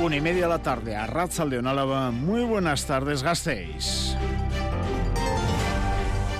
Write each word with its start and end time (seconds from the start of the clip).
Una 0.00 0.16
y 0.16 0.20
media 0.22 0.44
de 0.44 0.48
la 0.48 0.62
tarde 0.62 0.96
a 0.96 1.06
Ratzaldeón 1.06 1.66
Álava. 1.66 2.10
Muy 2.10 2.42
buenas 2.42 2.86
tardes, 2.86 3.22
gastéis. 3.22 4.16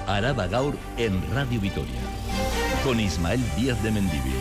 Araba 0.07 0.47
Gaur 0.47 0.75
en 0.97 1.21
Radio 1.35 1.61
Vitoria. 1.61 2.01
Con 2.83 2.99
Ismael 2.99 3.43
Díaz 3.57 3.83
de 3.83 3.91
Mendivil. 3.91 4.33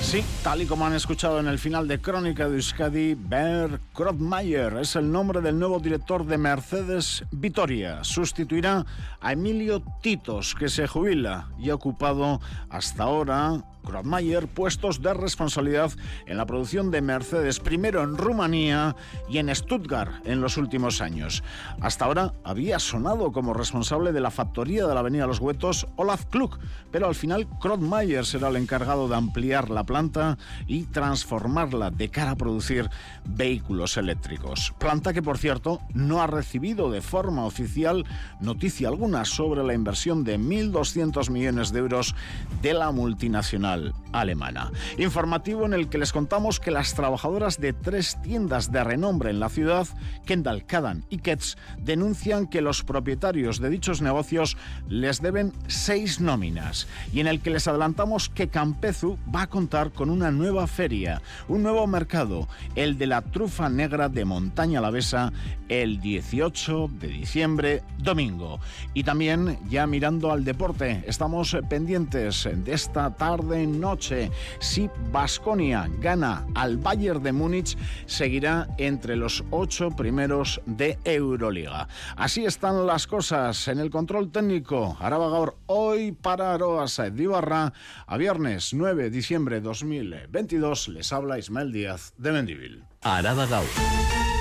Sí, 0.00 0.24
tal 0.44 0.62
y 0.62 0.66
como 0.66 0.86
han 0.86 0.92
escuchado 0.92 1.40
en 1.40 1.48
el 1.48 1.58
final 1.58 1.88
de 1.88 2.00
Crónica 2.00 2.48
de 2.48 2.54
Euskadi, 2.54 3.14
Ber 3.14 3.80
Krotmayer 3.94 4.74
es 4.74 4.94
el 4.94 5.10
nombre 5.10 5.40
del 5.40 5.58
nuevo 5.58 5.80
director 5.80 6.24
de 6.24 6.38
Mercedes 6.38 7.24
Vitoria. 7.32 8.04
Sustituirá 8.04 8.86
a 9.20 9.32
Emilio 9.32 9.82
Titos, 10.02 10.54
que 10.54 10.68
se 10.68 10.86
jubila 10.86 11.48
y 11.58 11.70
ha 11.70 11.74
ocupado 11.74 12.40
hasta 12.70 13.02
ahora 13.02 13.64
Krotmayer 13.84 14.48
puestos 14.48 15.02
de 15.02 15.14
responsabilidad 15.14 15.92
en 16.26 16.36
la 16.36 16.46
producción 16.46 16.90
de 16.90 17.02
Mercedes, 17.02 17.60
primero 17.60 18.02
en 18.02 18.16
Rumanía 18.16 18.96
y 19.28 19.38
en 19.38 19.54
Stuttgart 19.54 20.26
en 20.26 20.40
los 20.40 20.56
últimos 20.56 21.00
años. 21.00 21.42
Hasta 21.80 22.04
ahora 22.04 22.32
había 22.42 22.78
sonado 22.78 23.32
como 23.32 23.54
responsable 23.54 24.12
de 24.12 24.20
la 24.20 24.30
factoría 24.30 24.86
de 24.86 24.94
la 24.94 25.00
Avenida 25.00 25.26
Los 25.26 25.40
Huetos 25.40 25.86
Olaf 25.96 26.24
Klug, 26.26 26.58
pero 26.90 27.06
al 27.06 27.14
final 27.14 27.46
Krotmayer 27.60 28.24
será 28.24 28.48
el 28.48 28.56
encargado 28.56 29.08
de 29.08 29.16
ampliar 29.16 29.70
la 29.70 29.84
planta 29.84 30.38
y 30.66 30.84
transformarla 30.84 31.90
de 31.90 32.08
cara 32.08 32.32
a 32.32 32.36
producir 32.36 32.88
vehículos 33.24 33.96
eléctricos. 33.96 34.72
Planta 34.78 35.12
que, 35.12 35.22
por 35.22 35.38
cierto, 35.38 35.80
no 35.92 36.22
ha 36.22 36.26
recibido 36.26 36.90
de 36.90 37.00
forma 37.00 37.44
oficial 37.44 38.04
noticia 38.40 38.88
alguna 38.88 39.24
sobre 39.24 39.62
la 39.62 39.74
inversión 39.74 40.24
de 40.24 40.38
1.200 40.38 41.30
millones 41.30 41.72
de 41.72 41.78
euros 41.80 42.14
de 42.62 42.74
la 42.74 42.90
multinacional 42.90 43.73
alemana. 44.12 44.70
Informativo 44.98 45.66
en 45.66 45.74
el 45.74 45.88
que 45.88 45.98
les 45.98 46.12
contamos 46.12 46.60
que 46.60 46.70
las 46.70 46.94
trabajadoras 46.94 47.60
de 47.60 47.72
tres 47.72 48.16
tiendas 48.22 48.70
de 48.72 48.84
renombre 48.84 49.30
en 49.30 49.40
la 49.40 49.48
ciudad, 49.48 49.86
Kendall, 50.24 50.66
Kadan 50.66 51.04
y 51.10 51.18
Ketz, 51.18 51.56
denuncian 51.78 52.46
que 52.46 52.60
los 52.60 52.82
propietarios 52.82 53.60
de 53.60 53.70
dichos 53.70 54.02
negocios 54.02 54.56
les 54.88 55.20
deben 55.20 55.52
seis 55.66 56.20
nóminas 56.20 56.86
y 57.12 57.20
en 57.20 57.26
el 57.26 57.40
que 57.40 57.50
les 57.50 57.68
adelantamos 57.68 58.28
que 58.28 58.48
Campezu 58.48 59.18
va 59.34 59.42
a 59.42 59.46
contar 59.48 59.92
con 59.92 60.10
una 60.10 60.30
nueva 60.30 60.66
feria, 60.66 61.20
un 61.48 61.62
nuevo 61.62 61.86
mercado, 61.86 62.48
el 62.74 62.98
de 62.98 63.06
la 63.06 63.22
trufa 63.22 63.68
negra 63.68 64.08
de 64.08 64.24
Montaña 64.24 64.80
Lavesa, 64.80 65.32
el 65.68 66.00
18 66.00 66.90
de 67.00 67.08
diciembre, 67.08 67.82
domingo. 67.98 68.60
Y 68.92 69.04
también, 69.04 69.58
ya 69.68 69.86
mirando 69.86 70.30
al 70.30 70.44
deporte, 70.44 71.02
estamos 71.06 71.56
pendientes 71.68 72.48
de 72.52 72.72
esta 72.72 73.14
tarde 73.14 73.63
noche. 73.66 74.30
Si 74.58 74.88
Basconia 75.12 75.88
gana 76.00 76.46
al 76.54 76.76
Bayern 76.76 77.22
de 77.22 77.32
Múnich, 77.32 77.76
seguirá 78.06 78.68
entre 78.78 79.16
los 79.16 79.44
ocho 79.50 79.90
primeros 79.90 80.60
de 80.66 80.98
Euroliga. 81.04 81.88
Así 82.16 82.44
están 82.44 82.86
las 82.86 83.06
cosas 83.06 83.68
en 83.68 83.78
el 83.78 83.90
control 83.90 84.30
técnico. 84.30 84.96
Araba 85.00 85.30
Gaur 85.30 85.56
hoy 85.66 86.12
para 86.12 86.54
Aroasa 86.54 87.10
Dibarra 87.10 87.72
a 88.06 88.16
viernes 88.16 88.74
9 88.74 89.04
de 89.04 89.10
diciembre 89.10 89.60
2022 89.60 90.88
les 90.88 91.12
habla 91.12 91.38
Ismael 91.38 91.72
Díaz 91.72 92.14
de 92.18 92.32
Mendivil. 92.32 92.84
Araba 93.02 93.46
Gaur. 93.46 94.33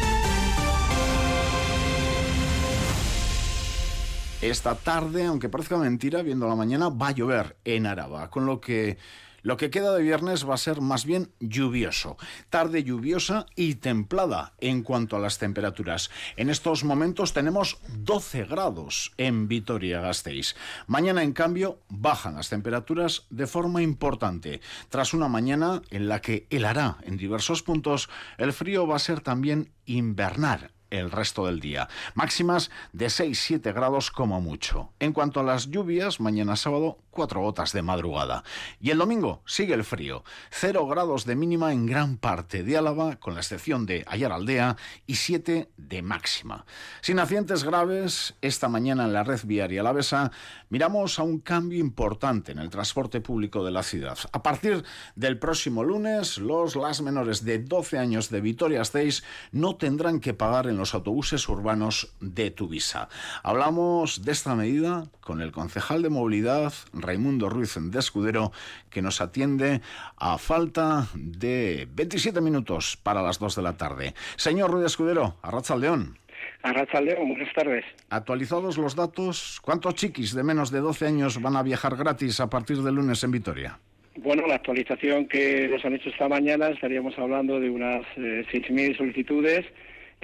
Esta 4.43 4.75
tarde, 4.75 5.23
aunque 5.23 5.47
parezca 5.47 5.77
mentira, 5.77 6.21
viendo 6.21 6.49
la 6.49 6.55
mañana, 6.57 6.89
va 6.89 7.07
a 7.07 7.11
llover 7.11 7.55
en 7.63 7.85
Araba, 7.85 8.29
con 8.29 8.45
lo 8.45 8.59
que 8.59 8.97
lo 9.41 9.55
que 9.55 9.69
queda 9.69 9.95
de 9.95 10.03
viernes 10.03 10.47
va 10.47 10.55
a 10.55 10.57
ser 10.57 10.81
más 10.81 11.05
bien 11.05 11.31
lluvioso, 11.39 12.17
tarde 12.49 12.83
lluviosa 12.83 13.45
y 13.55 13.75
templada 13.75 14.51
en 14.59 14.83
cuanto 14.83 15.15
a 15.15 15.19
las 15.19 15.37
temperaturas. 15.37 16.11
En 16.35 16.49
estos 16.49 16.83
momentos 16.83 17.31
tenemos 17.31 17.79
12 17.99 18.43
grados 18.43 19.13
en 19.15 19.47
Vitoria-Gasteiz. 19.47 20.55
Mañana, 20.87 21.23
en 21.23 21.31
cambio, 21.31 21.79
bajan 21.87 22.35
las 22.35 22.49
temperaturas 22.49 23.25
de 23.29 23.47
forma 23.47 23.81
importante. 23.81 24.59
Tras 24.89 25.13
una 25.13 25.29
mañana 25.29 25.81
en 25.89 26.09
la 26.09 26.19
que 26.19 26.47
helará 26.49 26.97
en 27.03 27.15
diversos 27.15 27.63
puntos, 27.63 28.09
el 28.37 28.51
frío 28.51 28.87
va 28.87 28.97
a 28.97 28.99
ser 28.99 29.21
también 29.21 29.71
invernal 29.85 30.71
el 30.99 31.11
resto 31.11 31.45
del 31.45 31.59
día. 31.59 31.87
Máximas 32.13 32.69
de 32.91 33.07
6-7 33.07 33.73
grados 33.73 34.11
como 34.11 34.41
mucho. 34.41 34.91
En 34.99 35.13
cuanto 35.13 35.39
a 35.39 35.43
las 35.43 35.69
lluvias, 35.69 36.19
mañana 36.19 36.55
sábado, 36.55 36.99
4 37.11 37.41
gotas 37.41 37.73
de 37.73 37.81
madrugada. 37.81 38.43
Y 38.81 38.89
el 38.89 38.97
domingo 38.97 39.41
sigue 39.45 39.73
el 39.73 39.83
frío. 39.83 40.23
0 40.51 40.87
grados 40.87 41.25
de 41.25 41.35
mínima 41.35 41.71
en 41.71 41.85
gran 41.85 42.17
parte 42.17 42.63
de 42.63 42.77
Álava, 42.77 43.15
con 43.17 43.35
la 43.35 43.41
excepción 43.41 43.85
de 43.85 44.05
Aldea, 44.07 44.77
y 45.05 45.15
7 45.15 45.69
de 45.77 46.01
máxima. 46.01 46.65
Sin 47.01 47.19
accidentes 47.19 47.63
graves, 47.63 48.35
esta 48.41 48.67
mañana 48.67 49.05
en 49.05 49.13
la 49.13 49.23
red 49.23 49.41
viaria 49.43 49.81
alavesa 49.81 50.31
miramos 50.69 51.19
a 51.19 51.23
un 51.23 51.39
cambio 51.39 51.79
importante 51.79 52.51
en 52.51 52.59
el 52.59 52.69
transporte 52.69 53.21
público 53.21 53.63
de 53.63 53.71
la 53.71 53.83
ciudad. 53.83 54.17
A 54.31 54.43
partir 54.43 54.83
del 55.15 55.37
próximo 55.39 55.83
lunes, 55.83 56.37
los 56.37 56.75
las 56.75 57.01
menores 57.01 57.45
de 57.45 57.59
12 57.59 57.97
años 57.97 58.29
de 58.29 58.41
Vitoria 58.41 58.83
6 58.83 59.23
no 59.51 59.75
tendrán 59.77 60.19
que 60.19 60.33
pagar 60.33 60.67
en 60.67 60.77
los 60.77 60.82
los 60.83 60.93
autobuses 60.93 61.47
urbanos 61.47 62.13
de 62.19 62.51
Tuvisa. 62.51 63.07
Hablamos 63.41 64.25
de 64.25 64.33
esta 64.33 64.53
medida 64.53 65.05
con 65.21 65.39
el 65.39 65.53
concejal 65.53 66.01
de 66.01 66.09
movilidad, 66.09 66.73
Raimundo 66.91 67.47
Ruiz 67.47 67.77
de 67.79 67.99
Escudero, 67.99 68.51
que 68.89 69.01
nos 69.01 69.21
atiende 69.21 69.79
a 70.17 70.37
falta 70.37 71.07
de 71.15 71.87
27 71.89 72.41
minutos 72.41 72.97
para 73.01 73.21
las 73.21 73.39
2 73.39 73.55
de 73.55 73.61
la 73.61 73.77
tarde. 73.77 74.13
Señor 74.35 74.71
Ruiz 74.71 74.81
de 74.81 74.87
Escudero, 74.87 75.37
Arrachaldeón. 75.41 76.19
Arrachaldeón, 76.63 77.29
buenas 77.29 77.53
tardes. 77.53 77.85
Actualizados 78.09 78.77
los 78.77 78.97
datos, 78.97 79.61
¿cuántos 79.61 79.95
chiquis 79.95 80.35
de 80.35 80.43
menos 80.43 80.69
de 80.69 80.81
12 80.81 81.07
años 81.07 81.41
van 81.41 81.55
a 81.55 81.63
viajar 81.63 81.95
gratis 81.95 82.41
a 82.41 82.49
partir 82.49 82.79
del 82.79 82.95
lunes 82.95 83.23
en 83.23 83.31
Vitoria? 83.31 83.79
Bueno, 84.17 84.45
la 84.47 84.55
actualización 84.55 85.27
que 85.27 85.69
nos 85.69 85.85
han 85.85 85.93
hecho 85.93 86.09
esta 86.09 86.27
mañana 86.27 86.67
estaríamos 86.67 87.17
hablando 87.17 87.57
de 87.61 87.69
unas 87.69 88.01
eh, 88.17 88.45
6.000 88.51 88.97
solicitudes 88.97 89.65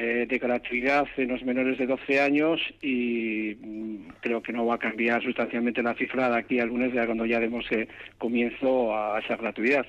eh, 0.01 0.25
de 0.29 0.37
gratuidad 0.37 1.07
en 1.17 1.27
los 1.27 1.43
menores 1.43 1.77
de 1.77 1.85
12 1.85 2.21
años 2.21 2.61
y 2.81 3.57
mm, 3.59 4.07
creo 4.21 4.41
que 4.41 4.53
no 4.53 4.65
va 4.65 4.75
a 4.75 4.77
cambiar 4.77 5.21
sustancialmente 5.21 5.83
la 5.83 5.93
cifra 5.95 6.29
de 6.29 6.37
aquí 6.37 6.59
al 6.59 6.69
lunes, 6.69 6.93
ya 6.93 7.05
cuando 7.05 7.25
ya 7.25 7.39
demos 7.39 7.65
eh, 7.71 7.89
comienzo 8.17 8.95
a 8.95 9.19
esa 9.19 9.35
gratuidad. 9.35 9.85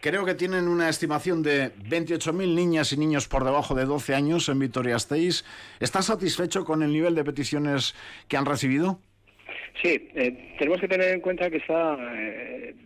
Creo 0.00 0.24
que 0.24 0.34
tienen 0.34 0.68
una 0.68 0.88
estimación 0.88 1.42
de 1.42 1.72
28.000 1.74 2.54
niñas 2.54 2.92
y 2.92 2.98
niños 2.98 3.26
por 3.26 3.44
debajo 3.44 3.74
de 3.74 3.84
12 3.84 4.14
años 4.14 4.48
en 4.48 4.60
Vitoria-Gasteiz. 4.60 5.44
¿Está 5.80 6.02
satisfecho 6.02 6.64
con 6.64 6.84
el 6.84 6.92
nivel 6.92 7.16
de 7.16 7.24
peticiones 7.24 7.96
que 8.28 8.36
han 8.36 8.46
recibido? 8.46 9.00
Sí, 9.82 10.08
eh, 10.14 10.54
tenemos 10.56 10.80
que 10.80 10.86
tener 10.86 11.14
en 11.14 11.20
cuenta 11.20 11.50
que 11.50 11.56
está 11.56 11.96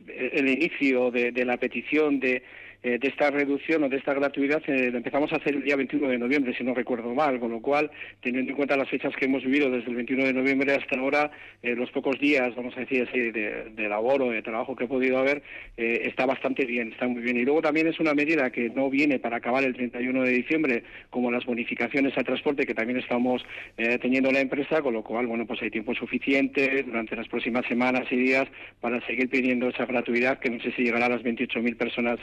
el 0.07 0.49
inicio 0.49 1.11
de, 1.11 1.33
de 1.33 1.45
la 1.45 1.59
petición 1.59 2.19
de 2.19 2.43
eh, 2.85 2.99
de 2.99 3.09
esta 3.09 3.31
reducción 3.31 3.85
o 3.85 3.89
de 3.89 3.97
esta 3.97 4.13
gratuidad 4.13 4.61
eh, 4.67 4.91
empezamos 4.93 5.33
a 5.33 5.37
hacer 5.37 5.55
el 5.55 5.63
día 5.63 5.77
21 5.77 6.09
de 6.09 6.19
noviembre, 6.19 6.53
si 6.57 6.65
no 6.65 6.75
recuerdo 6.75 7.15
mal, 7.15 7.39
con 7.39 7.53
lo 7.53 7.63
cual, 7.63 7.93
teniendo 8.21 8.51
en 8.51 8.57
cuenta 8.57 8.77
las 8.77 8.89
fechas 8.89 9.15
que 9.15 9.27
hemos 9.27 9.45
vivido 9.45 9.71
desde 9.71 9.89
el 9.89 9.95
21 9.95 10.25
de 10.25 10.33
noviembre 10.33 10.75
hasta 10.75 10.99
ahora, 10.99 11.31
eh, 11.63 11.77
los 11.77 11.93
pocos 11.93 12.19
días, 12.19 12.53
vamos 12.57 12.77
a 12.77 12.81
decir 12.81 13.07
así, 13.09 13.31
de, 13.31 13.71
de 13.71 13.89
labor 13.89 14.23
o 14.23 14.31
de 14.31 14.43
trabajo 14.43 14.75
que 14.75 14.85
he 14.85 14.89
podido 14.89 15.19
haber, 15.19 15.43
está 15.77 16.27
bastante 16.27 16.65
bien, 16.65 16.93
está 16.93 17.07
muy 17.07 17.23
bien. 17.23 17.37
Y 17.37 17.45
luego 17.45 17.63
también 17.63 17.87
es 17.87 18.01
una 18.01 18.15
medida 18.15 18.51
que 18.51 18.69
no 18.71 18.91
viene 18.91 19.19
para 19.19 19.37
acabar 19.37 19.63
el 19.63 19.75
31 19.75 20.25
de 20.25 20.31
diciembre, 20.31 20.83
como 21.11 21.31
las 21.31 21.45
bonificaciones 21.45 22.17
al 22.19 22.25
transporte 22.25 22.67
que 22.67 22.75
también 22.75 22.99
estamos 22.99 23.45
teniendo 23.77 24.31
la 24.33 24.41
empresa, 24.41 24.83
con 24.83 24.95
lo 24.95 25.03
cual, 25.03 25.27
bueno, 25.27 25.47
pues 25.47 25.63
hay 25.63 25.71
tiempo 25.71 25.95
suficiente 25.95 26.83
durante 26.83 27.17
las 27.17 27.29
próximas 27.29 27.65
semanas 27.67 28.07
y 28.11 28.17
días 28.17 28.49
para 28.81 29.05
seguir 29.07 29.29
pidiendo 29.29 29.69
esa 29.69 29.87
gratuidad, 29.87 30.39
que 30.39 30.51
no 30.51 30.61
sé 30.61 30.73
si 30.73 30.83
llegará 30.83 31.07
a 31.07 31.11
las 31.11 31.23
28.000 31.23 31.77
personas 31.77 32.19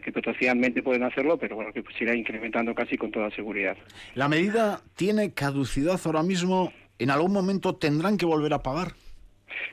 que 0.00 0.12
potencialmente 0.12 0.82
pueden 0.82 1.02
hacerlo, 1.02 1.38
pero 1.38 1.56
bueno, 1.56 1.72
que 1.72 1.82
pues 1.82 2.00
irá 2.00 2.14
incrementando 2.14 2.74
casi 2.74 2.96
con 2.96 3.10
toda 3.10 3.30
seguridad. 3.30 3.76
¿La 4.14 4.28
medida 4.28 4.80
tiene 4.96 5.32
caducidad 5.32 6.00
ahora 6.04 6.22
mismo? 6.22 6.72
¿En 6.98 7.10
algún 7.10 7.32
momento 7.32 7.76
tendrán 7.76 8.16
que 8.16 8.26
volver 8.26 8.52
a 8.54 8.62
pagar? 8.62 8.92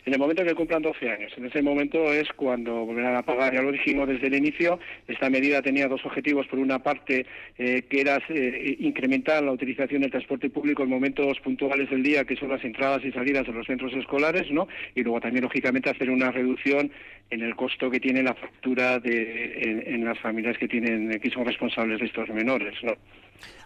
En 0.06 0.14
el 0.14 0.20
momento 0.20 0.44
que 0.44 0.56
cumplan 0.56 0.82
12 0.82 1.10
años. 1.10 1.32
En 1.38 1.46
ese 1.46 1.62
momento 1.62 2.12
es 2.12 2.28
cuando 2.36 2.86
volverán 2.86 3.16
a 3.16 3.24
pagar. 3.24 3.54
Ya 3.54 3.62
lo 3.62 3.72
dijimos 3.72 4.08
desde 4.08 4.28
el 4.28 4.36
inicio, 4.36 4.80
esta 5.08 5.30
medida 5.30 5.62
tenía 5.62 5.88
dos 5.88 6.06
objetivos. 6.06 6.48
Por 6.48 6.60
una 6.60 6.80
parte, 6.80 7.26
eh, 7.58 7.84
que 7.90 8.02
era 8.02 8.22
eh, 8.30 8.76
incrementar 8.80 9.44
la 9.44 9.52
utilización 9.52 10.02
del 10.02 10.12
transporte 10.12 10.50
público 10.50 10.84
en 10.84 10.90
momentos 10.90 11.40
puntuales 11.40 11.90
del 11.90 12.04
día, 12.04 12.26
que 12.26 12.36
son 12.36 12.50
las 12.50 12.64
entradas 12.64 13.04
y 13.04 13.12
salidas 13.12 13.46
de 13.46 13.54
los 13.54 13.68
centros 13.68 13.94
escolares, 13.94 14.52
¿no? 14.52 14.68
Y 14.96 15.04
luego 15.04 15.22
también, 15.22 15.44
lógicamente, 15.44 15.90
hacer 15.90 16.10
una 16.10 16.32
reducción 16.32 16.92
en 17.30 17.42
el 17.42 17.56
costo 17.56 17.90
que 17.90 18.00
tiene 18.00 18.24
la 18.24 18.34
factura 18.34 19.00
de, 19.00 19.84
en, 19.88 20.06
las 20.06 20.20
familias 20.20 20.58
que 20.58 20.68
tienen 20.68 21.20
que 21.20 21.30
son 21.32 21.46
responsables 21.46 22.00
de 22.00 22.06
estos 22.06 22.30
menores, 22.30 22.76
¿no? 22.84 22.94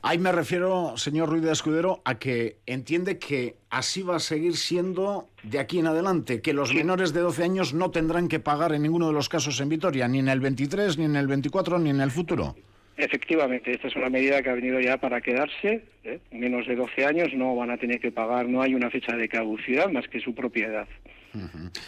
Ahí 0.02 0.18
me 0.18 0.32
refiero, 0.32 0.96
señor 0.96 1.30
Ruiz 1.30 1.44
de 1.44 1.52
Escudero, 1.52 2.02
a 2.06 2.18
que 2.18 2.58
entiende 2.66 3.20
que 3.20 3.56
así 3.70 4.02
va 4.02 4.16
a 4.16 4.20
seguir 4.20 4.56
siendo 4.56 5.28
de 5.44 5.60
aquí 5.60 5.80
en 5.80 5.88
adelante, 5.88 6.42
que 6.42 6.54
los 6.54 6.74
menores 6.74 7.12
de 7.14 7.20
12 7.20 7.44
años 7.44 7.74
no 7.74 7.92
tendrán 7.92 8.30
que 8.30 8.40
pagar 8.40 8.74
en 8.74 8.84
ninguno 8.84 9.08
de 9.08 9.14
los 9.14 9.28
casos 9.28 9.60
en 9.60 9.68
Vitoria, 9.68 10.08
ni 10.08 10.20
en 10.20 10.30
el 10.30 10.40
23, 10.40 10.98
ni 10.98 11.06
en 11.06 11.18
el 11.18 11.28
24, 11.28 11.80
ni 11.80 11.90
en 11.90 12.00
el 12.00 12.12
futuro. 12.12 12.56
Efectivamente, 12.96 13.72
esta 13.72 13.88
es 13.88 13.96
una 13.96 14.10
medida 14.10 14.42
que 14.42 14.50
ha 14.50 14.54
venido 14.54 14.80
ya 14.80 14.98
para 14.98 15.22
quedarse. 15.22 15.84
¿eh? 16.04 16.20
Menos 16.32 16.68
de 16.68 16.76
12 16.76 17.06
años 17.06 17.30
no 17.34 17.56
van 17.56 17.72
a 17.72 17.78
tener 17.78 18.00
que 18.00 18.12
pagar, 18.12 18.48
no 18.48 18.62
hay 18.62 18.74
una 18.74 18.90
fecha 18.90 19.16
de 19.16 19.28
caducidad 19.28 19.90
más 19.90 20.08
que 20.08 20.20
su 20.20 20.34
propiedad. 20.34 20.88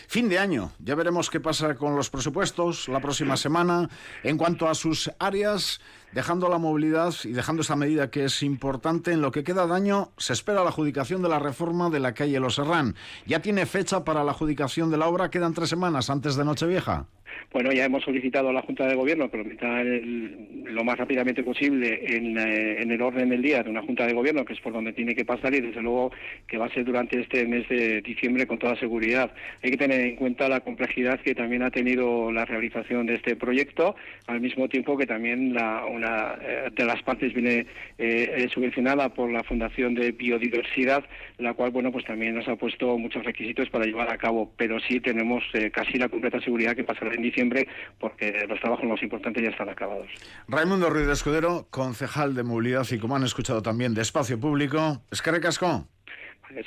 Fin 0.08 0.30
de 0.30 0.40
año, 0.40 0.72
ya 0.80 0.96
veremos 0.96 1.30
qué 1.30 1.40
pasa 1.40 1.76
con 1.76 1.96
los 1.96 2.10
presupuestos 2.10 2.88
la 2.88 3.00
próxima 3.00 3.38
semana. 3.38 3.90
En 4.24 4.38
cuanto 4.38 4.68
a 4.68 4.76
sus 4.76 5.12
áreas, 5.20 5.82
dejando 6.12 6.50
la 6.50 6.58
movilidad 6.58 7.14
y 7.24 7.32
dejando 7.32 7.62
esta 7.62 7.76
medida 7.76 8.12
que 8.12 8.26
es 8.26 8.44
importante, 8.44 9.12
en 9.12 9.22
lo 9.22 9.32
que 9.32 9.44
queda 9.44 9.68
de 9.68 9.74
año 9.74 10.12
se 10.18 10.34
espera 10.34 10.64
la 10.64 10.70
adjudicación 10.70 11.22
de 11.22 11.30
la 11.30 11.40
reforma 11.40 11.90
de 11.90 12.00
la 12.00 12.14
calle 12.14 12.40
Los 12.40 12.60
Herrán. 12.60 12.96
¿Ya 13.26 13.42
tiene 13.42 13.66
fecha 13.66 14.04
para 14.04 14.24
la 14.24 14.32
adjudicación 14.32 14.92
de 14.92 14.98
la 14.98 15.08
obra? 15.08 15.30
Quedan 15.30 15.54
tres 15.54 15.70
semanas 15.70 16.10
antes 16.10 16.36
de 16.36 16.46
Nochevieja. 16.46 17.08
Bueno, 17.52 17.72
ya 17.72 17.86
hemos 17.86 18.04
solicitado 18.04 18.50
a 18.50 18.54
la 18.54 18.62
Junta 18.62 18.88
de 18.88 18.96
Gobierno 18.96 19.30
que 19.30 19.38
lo 19.38 19.44
meta 19.44 19.84
lo 19.84 20.84
más 20.84 20.98
rápidamente 20.98 21.44
posible 21.44 22.00
eh, 22.02 22.78
en, 22.82 22.92
el 22.92 23.02
orden 23.02 23.30
del 23.30 23.42
día 23.42 23.62
de 23.62 23.70
una 23.70 23.82
Junta 23.82 24.08
de 24.08 24.14
Gobierno, 24.14 24.46
que 24.46 24.54
es 24.54 24.60
por 24.62 24.74
donde 24.74 24.94
tiene 24.94 25.16
que 25.16 25.26
pasar, 25.26 25.54
y 25.54 25.62
desde 25.62 25.82
luego 25.82 26.12
que 26.48 26.58
va 26.58 26.68
a 26.68 26.74
ser 26.74 26.86
durante 26.86 27.20
este 27.20 27.46
mes 27.46 27.68
de 27.68 28.02
diciembre 28.02 28.48
con 28.48 28.58
toda 28.58 28.76
seguridad. 28.78 29.34
Hay 29.64 29.72
que 29.72 29.78
tener 29.78 30.02
en 30.02 30.16
cuenta 30.16 30.48
la 30.48 30.62
complejidad 30.62 31.20
que 31.20 31.36
también 31.36 31.64
ha 31.64 31.72
tenido 31.72 32.32
la 32.32 32.46
realización 32.46 33.06
de 33.06 33.16
este 33.16 33.36
proyecto, 33.36 33.96
al 34.28 34.40
mismo 34.40 34.70
tiempo 34.70 34.98
que 34.98 35.06
también 35.06 35.54
la, 35.54 35.86
una 35.86 36.36
eh, 36.42 36.70
de 36.74 36.86
las 36.86 37.02
partes 37.04 37.34
viene 37.34 37.66
eh, 37.98 38.48
subvencionada 38.54 39.14
por 39.14 39.30
la 39.30 39.44
Fundación 39.44 39.94
de 39.94 40.12
Biodiversidad, 40.12 41.04
la 41.38 41.54
cual, 41.54 41.72
bueno, 41.72 41.92
pues 41.92 42.06
también 42.06 42.36
nos 42.36 42.48
ha 42.48 42.56
puesto 42.56 42.98
muchos 42.98 43.26
requisitos 43.26 43.70
para 43.70 43.86
llevar 43.86 44.12
a 44.12 44.18
cabo, 44.18 44.54
pero 44.56 44.80
sí 44.80 45.00
tenemos 45.00 45.44
casi 45.74 45.98
la 45.98 46.08
completa 46.08 46.40
seguridad 46.42 46.76
que 46.76 46.84
pasará 46.84 47.14
en 47.14 47.21
diciembre 47.22 47.68
porque 48.00 48.46
los 48.48 48.60
trabajos 48.60 48.86
más 48.86 49.02
importantes 49.02 49.44
ya 49.44 49.50
están 49.50 49.70
acabados. 49.70 50.08
Raimundo 50.48 50.90
Ruiz 50.90 51.08
de 51.08 51.14
Escudero, 51.14 51.68
concejal 51.70 52.36
de 52.36 52.44
movilidad 52.44 52.86
y 52.92 53.00
como 53.00 53.16
han 53.16 53.24
escuchado 53.24 53.62
también 53.62 53.94
de 53.94 54.02
espacio 54.02 54.40
público. 54.40 55.02
Es 55.12 55.22
que 55.22 55.32
recasco. 55.32 55.88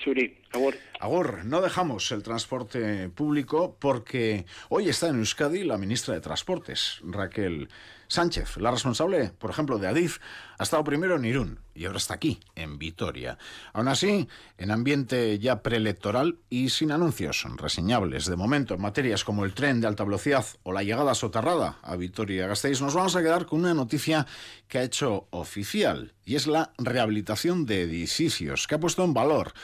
Suri, 0.02 0.38
agur. 0.52 0.74
Agur, 0.98 1.44
no 1.44 1.60
dejamos 1.60 2.10
el 2.12 2.22
transporte 2.22 3.10
público 3.10 3.76
porque 3.78 4.46
hoy 4.70 4.88
está 4.88 5.08
en 5.08 5.18
Euskadi 5.18 5.62
la 5.64 5.76
ministra 5.76 6.14
de 6.14 6.20
Transportes, 6.20 7.00
Raquel 7.04 7.68
Sánchez, 8.08 8.56
la 8.58 8.70
responsable, 8.70 9.32
por 9.38 9.50
ejemplo, 9.50 9.78
de 9.78 9.88
Adif, 9.88 10.18
ha 10.58 10.62
estado 10.62 10.84
primero 10.84 11.16
en 11.16 11.24
Irún 11.24 11.60
y 11.74 11.86
ahora 11.86 11.98
está 11.98 12.14
aquí, 12.14 12.40
en 12.54 12.78
Vitoria. 12.78 13.38
Aún 13.72 13.88
así, 13.88 14.28
en 14.58 14.70
ambiente 14.70 15.38
ya 15.38 15.62
preelectoral 15.62 16.38
y 16.48 16.68
sin 16.70 16.92
anuncios 16.92 17.44
reseñables 17.56 18.26
de 18.26 18.36
momento 18.36 18.74
en 18.74 18.80
materias 18.80 19.24
como 19.24 19.44
el 19.44 19.54
tren 19.54 19.80
de 19.80 19.86
alta 19.86 20.04
velocidad 20.04 20.46
o 20.62 20.72
la 20.72 20.82
llegada 20.82 21.14
soterrada 21.14 21.78
a 21.82 21.96
Vitoria-Gasteiz, 21.96 22.80
nos 22.80 22.94
vamos 22.94 23.16
a 23.16 23.22
quedar 23.22 23.46
con 23.46 23.60
una 23.60 23.74
noticia 23.74 24.26
que 24.68 24.78
ha 24.78 24.82
hecho 24.82 25.26
oficial 25.30 26.14
y 26.24 26.36
es 26.36 26.46
la 26.46 26.72
rehabilitación 26.78 27.66
de 27.66 27.82
edificios 27.82 28.66
que 28.66 28.76
ha 28.76 28.80
puesto 28.80 29.04
en 29.04 29.14
valor 29.14 29.54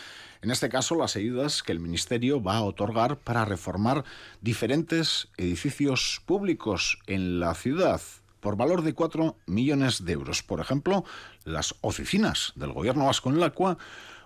en 0.43 0.51
este 0.51 0.71
caso, 0.71 0.95
las 0.95 1.17
ayudas 1.17 1.63
que 1.63 1.73
el 1.73 1.81
Ministerio 1.81 2.43
va 2.43 2.57
a 2.57 2.63
otorgar 2.63 3.19
para 3.19 3.45
reformar 3.45 4.05
diferentes 4.41 5.29
edificios 5.37 6.23
públicos 6.25 6.99
en 7.07 7.41
la 7.41 7.55
ciudad 7.55 8.01
por 8.41 8.57
valor 8.57 8.83
de 8.83 8.95
4 8.95 9.37
millones 9.47 10.05
de 10.05 10.13
euros. 10.13 10.43
Por 10.43 10.61
ejemplo, 10.61 11.05
las 11.45 11.75
oficinas 11.83 12.53
del 12.57 12.73
Gobierno 12.73 13.07
vasco 13.07 13.31
en 13.31 13.41
Lacua 13.41 13.79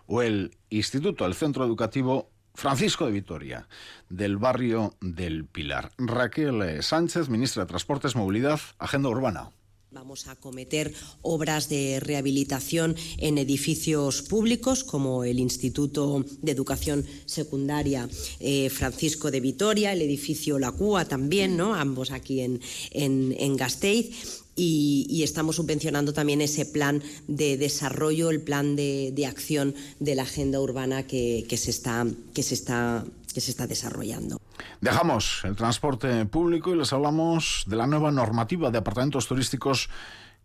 o 0.06 0.22
el 0.22 0.56
Instituto, 0.70 1.26
el 1.26 1.34
Centro 1.34 1.64
Educativo 1.64 2.30
Francisco 2.54 3.06
de 3.06 3.12
Vitoria, 3.12 3.68
del 4.08 4.36
barrio 4.38 4.94
del 5.00 5.44
Pilar. 5.44 5.90
Raquel 5.98 6.82
Sánchez, 6.82 7.28
ministra 7.28 7.64
de 7.64 7.68
Transportes, 7.68 8.14
Movilidad, 8.14 8.60
Agenda 8.78 9.08
Urbana. 9.08 9.50
Vamos 9.94 10.26
a 10.26 10.34
cometer 10.34 10.92
obras 11.22 11.68
de 11.68 12.00
rehabilitación 12.00 12.96
en 13.16 13.38
edificios 13.38 14.22
públicos 14.22 14.82
como 14.82 15.22
el 15.22 15.38
Instituto 15.38 16.24
de 16.42 16.50
Educación 16.50 17.06
Secundaria 17.26 18.08
eh, 18.40 18.70
Francisco 18.70 19.30
de 19.30 19.38
Vitoria, 19.38 19.92
el 19.92 20.02
edificio 20.02 20.58
La 20.58 20.72
Cúa 20.72 21.04
también, 21.04 21.56
¿no? 21.56 21.76
ambos 21.76 22.10
aquí 22.10 22.40
en, 22.40 22.60
en, 22.90 23.56
Gasteiz. 23.56 24.43
Y, 24.56 25.22
estamos 25.24 25.56
subvencionando 25.56 26.12
también 26.12 26.40
ese 26.40 26.66
plan 26.66 27.02
de 27.26 27.56
desarrollo, 27.56 28.30
el 28.30 28.40
plan 28.40 28.76
de, 28.76 29.26
acción 29.26 29.74
de 30.00 30.14
la 30.14 30.22
agenda 30.22 30.60
urbana 30.60 31.04
que, 31.04 31.46
se 31.56 31.70
está, 31.70 32.06
que 32.34 32.42
se 32.42 32.54
está 32.54 33.04
que 33.34 33.40
se 33.40 33.50
está 33.50 33.66
desarrollando. 33.66 34.40
Dejamos 34.80 35.40
el 35.42 35.56
transporte 35.56 36.24
público 36.26 36.72
y 36.72 36.78
les 36.78 36.92
hablamos 36.92 37.64
de 37.66 37.74
la 37.74 37.88
nueva 37.88 38.12
normativa 38.12 38.70
de 38.70 38.78
apartamentos 38.78 39.26
turísticos 39.26 39.90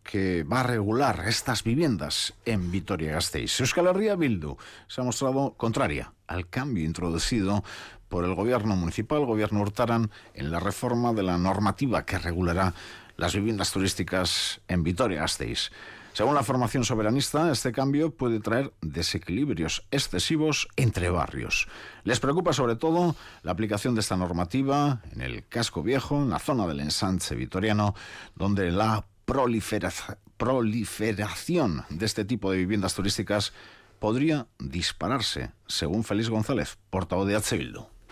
que 0.03 0.43
va 0.43 0.61
a 0.61 0.63
regular 0.63 1.25
estas 1.27 1.63
viviendas 1.63 2.33
en 2.45 2.71
Vitoria-Gasteiz. 2.71 3.59
Euskal 3.59 3.87
Herria 3.87 4.15
Bildu 4.15 4.57
se 4.87 5.01
ha 5.01 5.03
mostrado 5.03 5.53
contraria 5.55 6.13
al 6.25 6.49
cambio 6.49 6.83
introducido 6.83 7.63
por 8.07 8.25
el 8.25 8.33
gobierno 8.33 8.75
municipal, 8.75 9.19
el 9.19 9.27
gobierno 9.27 9.61
Hurtaran, 9.61 10.09
en 10.33 10.49
la 10.49 10.59
reforma 10.59 11.13
de 11.13 11.21
la 11.21 11.37
normativa 11.37 12.05
que 12.05 12.17
regulará 12.17 12.73
las 13.19 13.35
viviendas 13.35 13.71
turísticas 13.71 14.61
en 14.69 14.83
Vitoria-Gasteiz. 14.83 15.71
Según 16.13 16.35
la 16.35 16.43
formación 16.43 16.85
soberanista, 16.85 17.51
este 17.51 17.73
cambio 17.73 18.11
puede 18.11 18.39
traer 18.39 18.71
desequilibrios 18.81 19.83
excesivos 19.91 20.69
entre 20.77 21.09
barrios. 21.09 21.67
Les 22.03 22.21
preocupa 22.21 22.53
sobre 22.53 22.77
todo 22.77 23.17
la 23.43 23.51
aplicación 23.51 23.93
de 23.93 24.01
esta 24.01 24.15
normativa 24.15 25.01
en 25.11 25.21
el 25.21 25.45
casco 25.47 25.83
viejo, 25.83 26.23
en 26.23 26.29
la 26.29 26.39
zona 26.39 26.65
del 26.65 26.79
ensanche 26.79 27.35
vitoriano, 27.35 27.93
donde 28.35 28.71
la 28.71 29.05
proliferación 29.25 31.83
de 31.89 32.05
este 32.05 32.23
tipo 32.25 32.51
de 32.51 32.57
viviendas 32.57 32.95
turísticas 32.95 33.53
podría 33.99 34.47
dispararse, 34.59 35.51
según 35.67 36.05
Félix 36.05 36.29
González, 36.29 36.77
portavoz 36.89 37.27
de 37.27 37.35
H. 37.35 37.57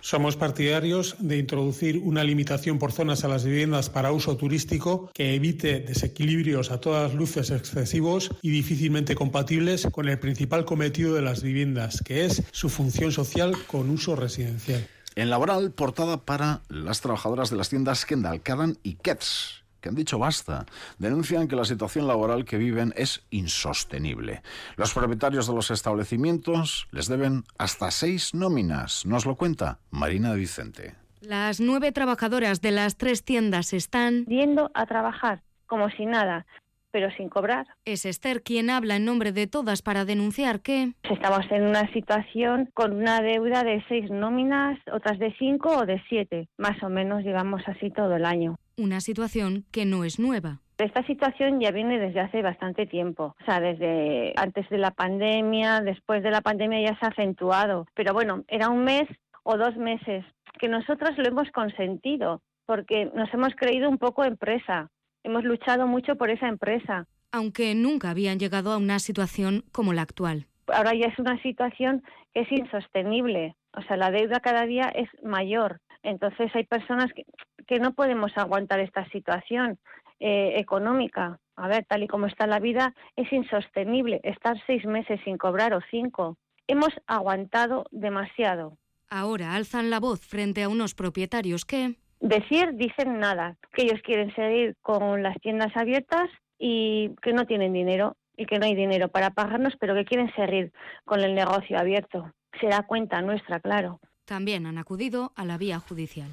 Somos 0.02 0.38
partidarios 0.38 1.16
de 1.20 1.38
introducir 1.38 1.98
una 1.98 2.24
limitación 2.24 2.80
por 2.80 2.92
zonas 2.92 3.24
a 3.24 3.28
las 3.28 3.44
viviendas 3.44 3.90
para 3.90 4.12
uso 4.12 4.38
turístico 4.38 5.10
que 5.14 5.36
evite 5.36 5.80
desequilibrios 5.80 6.72
a 6.72 6.80
todas 6.80 7.14
luces 7.14 7.52
excesivos 7.52 8.32
y 8.42 8.50
difícilmente 8.50 9.16
compatibles 9.16 9.88
con 9.92 10.08
el 10.08 10.20
principal 10.20 10.66
cometido 10.66 11.14
de 11.14 11.22
las 11.22 11.44
viviendas, 11.44 12.02
que 12.02 12.26
es 12.26 12.44
su 12.52 12.70
función 12.70 13.12
social 13.12 13.54
con 13.68 13.90
uso 13.90 14.16
residencial. 14.16 14.88
En 15.16 15.30
laboral, 15.30 15.72
portada 15.72 16.26
para 16.26 16.62
las 16.70 17.02
trabajadoras 17.02 17.50
de 17.50 17.58
las 17.58 17.70
tiendas 17.70 18.06
Kendall, 18.06 18.42
Cadan 18.42 18.78
y 18.84 18.96
Kets 18.96 19.67
que 19.88 19.90
han 19.90 19.96
dicho 19.96 20.20
basta. 20.20 20.66
Denuncian 20.98 21.48
que 21.48 21.56
la 21.56 21.64
situación 21.64 22.08
laboral 22.08 22.44
que 22.44 22.58
viven 22.58 22.94
es 22.98 23.26
insostenible. 23.30 24.42
Los 24.76 24.94
propietarios 24.94 25.48
de 25.48 25.54
los 25.54 25.72
establecimientos 25.72 26.88
les 26.92 27.08
deben 27.08 27.46
hasta 27.58 27.90
seis 27.90 28.34
nóminas. 28.34 29.06
Nos 29.06 29.26
lo 29.26 29.36
cuenta 29.36 29.80
Marina 29.90 30.34
de 30.34 30.40
Vicente. 30.40 30.96
Las 31.22 31.62
nueve 31.62 31.94
trabajadoras 31.94 32.60
de 32.62 32.72
las 32.72 32.98
tres 32.98 33.24
tiendas 33.24 33.72
están 33.72 34.26
yendo 34.26 34.72
a 34.74 34.86
trabajar 34.86 35.42
como 35.68 35.90
si 35.90 36.06
nada 36.06 36.46
pero 36.90 37.12
sin 37.12 37.30
cobrar. 37.30 37.68
Es 37.86 38.06
Esther 38.06 38.42
quien 38.42 38.72
habla 38.72 38.96
en 38.96 39.06
nombre 39.06 39.32
de 39.32 39.46
todas 39.46 39.84
para 39.84 40.04
denunciar 40.06 40.62
que 40.62 40.94
estamos 41.04 41.46
en 41.52 41.64
una 41.68 41.92
situación 41.94 42.70
con 42.74 42.94
una 42.94 43.22
deuda 43.22 43.64
de 43.64 43.84
seis 43.88 44.10
nóminas, 44.10 44.80
otras 44.92 45.20
de 45.20 45.32
cinco 45.38 45.70
o 45.78 45.86
de 45.86 46.02
siete, 46.10 46.48
más 46.58 46.82
o 46.82 46.90
menos 46.90 47.24
digamos 47.24 47.62
así 47.68 47.92
todo 47.92 48.16
el 48.16 48.26
año. 48.26 48.58
Una 48.78 49.02
situación 49.02 49.66
que 49.72 49.86
no 49.86 50.04
es 50.04 50.20
nueva. 50.20 50.60
Esta 50.78 51.04
situación 51.08 51.60
ya 51.60 51.72
viene 51.72 51.98
desde 51.98 52.20
hace 52.20 52.44
bastante 52.44 52.86
tiempo, 52.86 53.36
o 53.42 53.46
sea, 53.46 53.60
desde 53.60 54.34
antes 54.38 54.70
de 54.70 54.78
la 54.78 54.92
pandemia, 54.92 55.82
después 55.82 56.22
de 56.22 56.30
la 56.30 56.42
pandemia 56.42 56.82
ya 56.82 57.00
se 57.00 57.06
ha 57.08 57.10
acentuado, 57.10 57.88
pero 57.96 58.14
bueno, 58.14 58.44
era 58.48 58.70
un 58.70 58.84
mes 58.84 59.08
o 59.42 59.58
dos 59.58 59.76
meses 59.78 60.24
que 60.60 60.68
nosotros 60.68 61.18
lo 61.18 61.28
hemos 61.28 61.50
consentido 61.50 62.44
porque 62.68 63.10
nos 63.16 63.34
hemos 63.34 63.56
creído 63.56 63.90
un 63.90 63.98
poco 63.98 64.24
empresa, 64.24 64.92
hemos 65.24 65.44
luchado 65.44 65.88
mucho 65.88 66.16
por 66.16 66.30
esa 66.30 66.48
empresa. 66.48 67.08
Aunque 67.32 67.74
nunca 67.74 68.12
habían 68.12 68.38
llegado 68.38 68.72
a 68.72 68.78
una 68.78 69.00
situación 69.00 69.64
como 69.72 69.94
la 69.94 70.04
actual. 70.04 70.46
Ahora 70.68 70.94
ya 70.94 71.08
es 71.08 71.18
una 71.18 71.42
situación 71.42 72.04
que 72.32 72.42
es 72.42 72.52
insostenible, 72.52 73.56
o 73.74 73.82
sea, 73.82 73.98
la 73.98 74.12
deuda 74.12 74.40
cada 74.40 74.68
día 74.68 74.90
es 74.94 75.10
mayor. 75.24 75.80
Entonces 76.04 76.52
hay 76.54 76.66
personas 76.66 77.12
que, 77.14 77.26
que 77.68 77.80
no 77.80 77.94
podemos 77.94 78.32
aguantar 78.36 78.80
esta 78.80 79.08
situación 79.10 79.78
eh, 80.20 80.54
económica. 80.58 81.40
A 81.56 81.68
ver, 81.68 81.86
tal 81.86 82.04
y 82.04 82.08
como 82.08 82.26
está 82.26 82.48
la 82.48 82.60
vida, 82.60 82.96
es 83.16 83.32
insostenible 83.32 84.20
estar 84.24 84.58
seis 84.66 84.86
meses 84.86 85.20
sin 85.24 85.38
cobrar 85.38 85.74
o 85.74 85.82
cinco. 85.92 86.38
Hemos 86.68 86.90
aguantado 87.06 87.86
demasiado. 87.92 88.78
Ahora 89.10 89.56
alzan 89.56 89.90
la 89.90 90.00
voz 90.00 90.22
frente 90.22 90.64
a 90.64 90.70
unos 90.70 90.96
propietarios 90.96 91.66
que... 91.66 91.96
decir, 92.20 92.74
dicen 92.74 93.20
nada, 93.20 93.58
que 93.74 93.84
ellos 93.84 94.02
quieren 94.04 94.34
seguir 94.36 94.76
con 94.82 95.24
las 95.24 95.40
tiendas 95.40 95.76
abiertas 95.76 96.30
y 96.60 97.12
que 97.22 97.34
no 97.34 97.46
tienen 97.46 97.74
dinero 97.74 98.18
y 98.36 98.46
que 98.46 98.60
no 98.60 98.66
hay 98.66 98.76
dinero 98.76 99.08
para 99.08 99.32
pagarnos, 99.32 99.76
pero 99.80 99.96
que 99.96 100.06
quieren 100.06 100.32
seguir 100.36 100.72
con 101.06 101.22
el 101.22 101.34
negocio 101.36 101.80
abierto. 101.80 102.32
Será 102.60 102.84
cuenta 102.84 103.22
nuestra, 103.22 103.60
claro. 103.60 104.00
También 104.26 104.66
han 104.66 104.78
acudido 104.78 105.32
a 105.36 105.46
la 105.46 105.58
vía 105.58 105.80
judicial. 105.80 106.30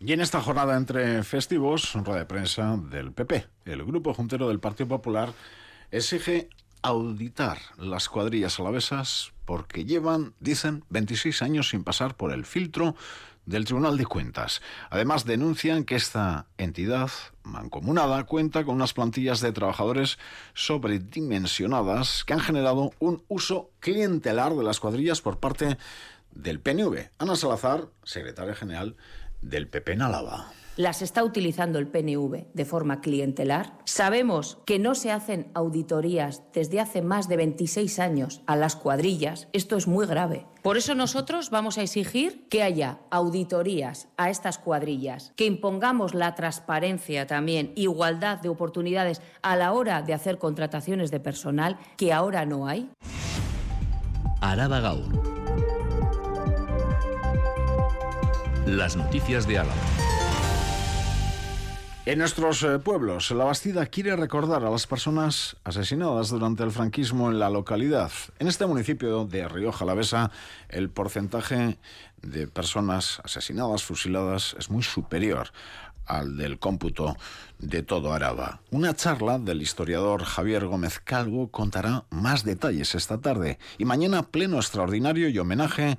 Y 0.00 0.12
en 0.12 0.20
esta 0.20 0.40
jornada 0.40 0.76
entre 0.76 1.24
festivos, 1.24 1.92
rueda 1.94 2.20
de 2.20 2.26
prensa 2.26 2.76
del 2.76 3.12
PP, 3.12 3.48
el 3.64 3.84
grupo 3.84 4.14
juntero 4.14 4.46
del 4.46 4.60
Partido 4.60 4.88
Popular 4.88 5.32
exige 5.90 6.48
auditar 6.82 7.58
las 7.78 8.08
cuadrillas 8.08 8.60
alavesas 8.60 9.32
porque 9.44 9.84
llevan, 9.84 10.34
dicen, 10.38 10.84
26 10.90 11.42
años 11.42 11.70
sin 11.70 11.82
pasar 11.82 12.16
por 12.16 12.32
el 12.32 12.44
filtro 12.44 12.94
del 13.44 13.64
Tribunal 13.64 13.96
de 13.96 14.06
Cuentas. 14.06 14.62
Además, 14.88 15.24
denuncian 15.24 15.82
que 15.82 15.96
esta 15.96 16.46
entidad 16.58 17.10
mancomunada 17.42 18.22
cuenta 18.22 18.64
con 18.64 18.76
unas 18.76 18.92
plantillas 18.92 19.40
de 19.40 19.50
trabajadores 19.50 20.18
sobredimensionadas 20.54 22.22
que 22.22 22.34
han 22.34 22.40
generado 22.40 22.92
un 23.00 23.24
uso 23.26 23.70
clientelar 23.80 24.54
de 24.54 24.62
las 24.62 24.78
cuadrillas 24.78 25.22
por 25.22 25.40
parte 25.40 25.76
del 26.30 26.60
PNV. 26.60 27.10
Ana 27.18 27.34
Salazar, 27.34 27.88
secretaria 28.04 28.54
general 28.54 28.94
del 29.40 29.68
PP 29.68 29.92
en 29.92 30.02
Álava 30.02 30.52
las 30.78 31.02
está 31.02 31.24
utilizando 31.24 31.80
el 31.80 31.88
PNV 31.88 32.46
de 32.54 32.64
forma 32.64 33.00
clientelar. 33.00 33.76
Sabemos 33.84 34.58
que 34.64 34.78
no 34.78 34.94
se 34.94 35.10
hacen 35.10 35.50
auditorías 35.52 36.44
desde 36.54 36.78
hace 36.78 37.02
más 37.02 37.28
de 37.28 37.36
26 37.36 37.98
años 37.98 38.42
a 38.46 38.54
las 38.54 38.76
cuadrillas. 38.76 39.48
Esto 39.52 39.76
es 39.76 39.88
muy 39.88 40.06
grave. 40.06 40.46
Por 40.62 40.76
eso 40.76 40.94
nosotros 40.94 41.50
vamos 41.50 41.78
a 41.78 41.82
exigir 41.82 42.46
que 42.48 42.62
haya 42.62 43.00
auditorías 43.10 44.06
a 44.16 44.30
estas 44.30 44.58
cuadrillas, 44.58 45.32
que 45.34 45.46
impongamos 45.46 46.14
la 46.14 46.36
transparencia 46.36 47.26
también, 47.26 47.72
igualdad 47.74 48.38
de 48.38 48.48
oportunidades 48.48 49.20
a 49.42 49.56
la 49.56 49.72
hora 49.72 50.02
de 50.02 50.14
hacer 50.14 50.38
contrataciones 50.38 51.10
de 51.10 51.18
personal 51.18 51.76
que 51.96 52.12
ahora 52.12 52.46
no 52.46 52.68
hay. 52.68 52.88
Araba 54.40 54.78
Gaur. 54.78 55.37
Las 58.68 58.96
noticias 58.96 59.48
de 59.48 59.60
Álava. 59.60 59.80
En 62.04 62.18
nuestros 62.18 62.62
eh, 62.62 62.78
pueblos, 62.78 63.30
la 63.30 63.44
Bastida 63.44 63.86
quiere 63.86 64.14
recordar 64.14 64.62
a 64.62 64.68
las 64.68 64.86
personas 64.86 65.56
asesinadas 65.64 66.28
durante 66.28 66.64
el 66.64 66.70
franquismo 66.70 67.30
en 67.30 67.38
la 67.38 67.48
localidad. 67.48 68.12
En 68.38 68.46
este 68.46 68.66
municipio 68.66 69.24
de 69.24 69.48
Rioja 69.48 69.86
Alavesa, 69.86 70.30
el 70.68 70.90
porcentaje 70.90 71.78
de 72.20 72.46
personas 72.46 73.22
asesinadas, 73.24 73.84
fusiladas, 73.84 74.54
es 74.58 74.68
muy 74.68 74.82
superior 74.82 75.50
al 76.04 76.36
del 76.36 76.58
cómputo 76.58 77.16
de 77.58 77.82
todo 77.82 78.12
Araba. 78.12 78.60
Una 78.70 78.94
charla 78.94 79.38
del 79.38 79.62
historiador 79.62 80.24
Javier 80.24 80.66
Gómez 80.66 81.00
Calvo 81.02 81.50
contará 81.50 82.04
más 82.10 82.44
detalles 82.44 82.94
esta 82.94 83.18
tarde 83.18 83.58
y 83.78 83.86
mañana 83.86 84.24
pleno 84.24 84.58
extraordinario 84.58 85.30
y 85.30 85.38
homenaje 85.38 85.96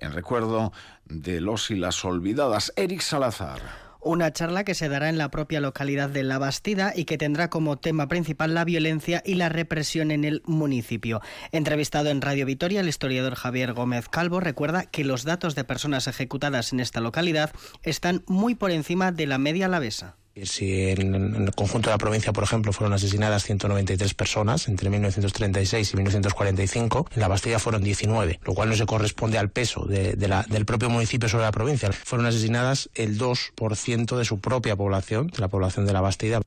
en 0.00 0.12
recuerdo 0.12 0.72
de 1.04 1.40
los 1.40 1.70
y 1.70 1.76
las 1.76 2.04
olvidadas. 2.04 2.72
Eric 2.76 3.00
Salazar. 3.00 3.60
Una 4.02 4.32
charla 4.32 4.64
que 4.64 4.74
se 4.74 4.88
dará 4.88 5.10
en 5.10 5.18
la 5.18 5.30
propia 5.30 5.60
localidad 5.60 6.08
de 6.08 6.22
La 6.22 6.38
Bastida 6.38 6.94
y 6.96 7.04
que 7.04 7.18
tendrá 7.18 7.50
como 7.50 7.76
tema 7.76 8.08
principal 8.08 8.54
la 8.54 8.64
violencia 8.64 9.22
y 9.26 9.34
la 9.34 9.50
represión 9.50 10.10
en 10.10 10.24
el 10.24 10.42
municipio. 10.46 11.20
Entrevistado 11.52 12.08
en 12.08 12.22
Radio 12.22 12.46
Vitoria, 12.46 12.80
el 12.80 12.88
historiador 12.88 13.34
Javier 13.34 13.74
Gómez 13.74 14.08
Calvo 14.08 14.40
recuerda 14.40 14.86
que 14.86 15.04
los 15.04 15.24
datos 15.24 15.54
de 15.54 15.64
personas 15.64 16.06
ejecutadas 16.06 16.72
en 16.72 16.80
esta 16.80 17.00
localidad 17.00 17.52
están 17.82 18.24
muy 18.26 18.54
por 18.54 18.70
encima 18.70 19.12
de 19.12 19.26
la 19.26 19.36
media 19.36 19.66
alavesa. 19.66 20.16
Si 20.42 20.88
en, 20.88 21.14
el 21.14 21.54
conjunto 21.54 21.90
de 21.90 21.94
la 21.94 21.98
provincia, 21.98 22.32
por 22.32 22.44
ejemplo, 22.44 22.72
fueron 22.72 22.92
asesinadas 22.92 23.44
193 23.44 24.14
personas 24.14 24.68
entre 24.68 24.88
1936 24.90 25.92
y 25.92 25.96
1945, 25.96 27.08
en 27.14 27.20
la 27.20 27.28
Bastilla 27.28 27.58
fueron 27.58 27.82
19, 27.82 28.40
lo 28.44 28.54
cual 28.54 28.68
no 28.68 28.76
se 28.76 28.86
corresponde 28.86 29.38
al 29.38 29.50
peso 29.50 29.84
del 29.84 30.66
propio 30.66 30.88
municipio 30.88 31.28
sobre 31.28 31.44
la 31.44 31.52
provincia. 31.52 31.90
Fueron 31.92 32.26
asesinadas 32.26 32.90
el 32.94 33.18
2% 33.18 34.16
de 34.16 34.24
su 34.24 34.40
propia 34.40 34.76
población, 34.76 35.28
de 35.28 35.38
la 35.38 35.48
población 35.48 35.86
de 35.86 35.92
la 35.92 36.00
Bastida. 36.00 36.40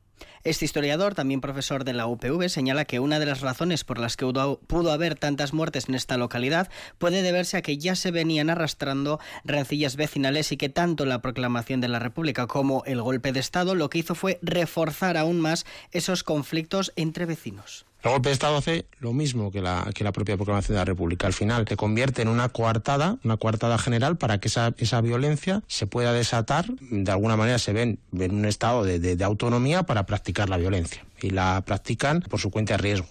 Este 0.43 0.65
historiador, 0.65 1.15
también 1.15 1.41
profesor 1.41 1.83
de 1.83 1.93
la 1.93 2.07
UPV, 2.07 2.49
señala 2.49 2.85
que 2.85 2.99
una 2.99 3.19
de 3.19 3.25
las 3.25 3.41
razones 3.41 3.83
por 3.83 3.99
las 3.99 4.17
que 4.17 4.25
pudo 4.25 4.91
haber 4.91 5.15
tantas 5.15 5.53
muertes 5.53 5.87
en 5.89 5.95
esta 5.95 6.17
localidad 6.17 6.69
puede 6.97 7.21
deberse 7.21 7.57
a 7.57 7.61
que 7.61 7.77
ya 7.77 7.95
se 7.95 8.11
venían 8.11 8.49
arrastrando 8.49 9.19
rencillas 9.43 9.95
vecinales 9.95 10.51
y 10.51 10.57
que 10.57 10.69
tanto 10.69 11.05
la 11.05 11.21
proclamación 11.21 11.81
de 11.81 11.87
la 11.87 11.99
República 11.99 12.47
como 12.47 12.83
el 12.85 13.01
golpe 13.01 13.31
de 13.31 13.39
Estado 13.39 13.75
lo 13.75 13.89
que 13.89 13.99
hizo 13.99 14.15
fue 14.15 14.39
reforzar 14.41 15.17
aún 15.17 15.39
más 15.39 15.65
esos 15.91 16.23
conflictos 16.23 16.91
entre 16.95 17.25
vecinos. 17.25 17.85
El 18.03 18.11
golpe 18.11 18.27
de 18.29 18.33
Estado 18.33 18.57
hace 18.57 18.85
lo 18.99 19.13
mismo 19.13 19.49
que 19.49 19.61
la, 19.61 19.89
que 19.95 20.03
la 20.03 20.11
propia 20.11 20.35
proclamación 20.35 20.75
de 20.75 20.79
la 20.81 20.85
República. 20.85 21.25
Al 21.25 21.31
final 21.31 21.65
se 21.65 21.77
convierte 21.77 22.21
en 22.21 22.27
una 22.27 22.49
coartada, 22.49 23.17
una 23.23 23.37
coartada 23.37 23.77
general 23.77 24.17
para 24.17 24.39
que 24.39 24.49
esa, 24.49 24.73
esa 24.77 24.99
violencia 24.99 25.63
se 25.67 25.87
pueda 25.87 26.11
desatar. 26.11 26.65
De 26.81 27.09
alguna 27.09 27.37
manera 27.37 27.59
se 27.59 27.71
ven 27.71 27.99
en 28.11 28.35
un 28.35 28.43
estado 28.43 28.83
de, 28.83 28.99
de 28.99 29.23
autonomía 29.23 29.83
para 29.83 30.05
practicar 30.05 30.49
la 30.49 30.57
violencia. 30.57 31.05
Y 31.21 31.29
la 31.29 31.63
practican 31.65 32.19
por 32.21 32.41
su 32.41 32.51
cuenta 32.51 32.73
de 32.73 32.79
riesgo. 32.79 33.07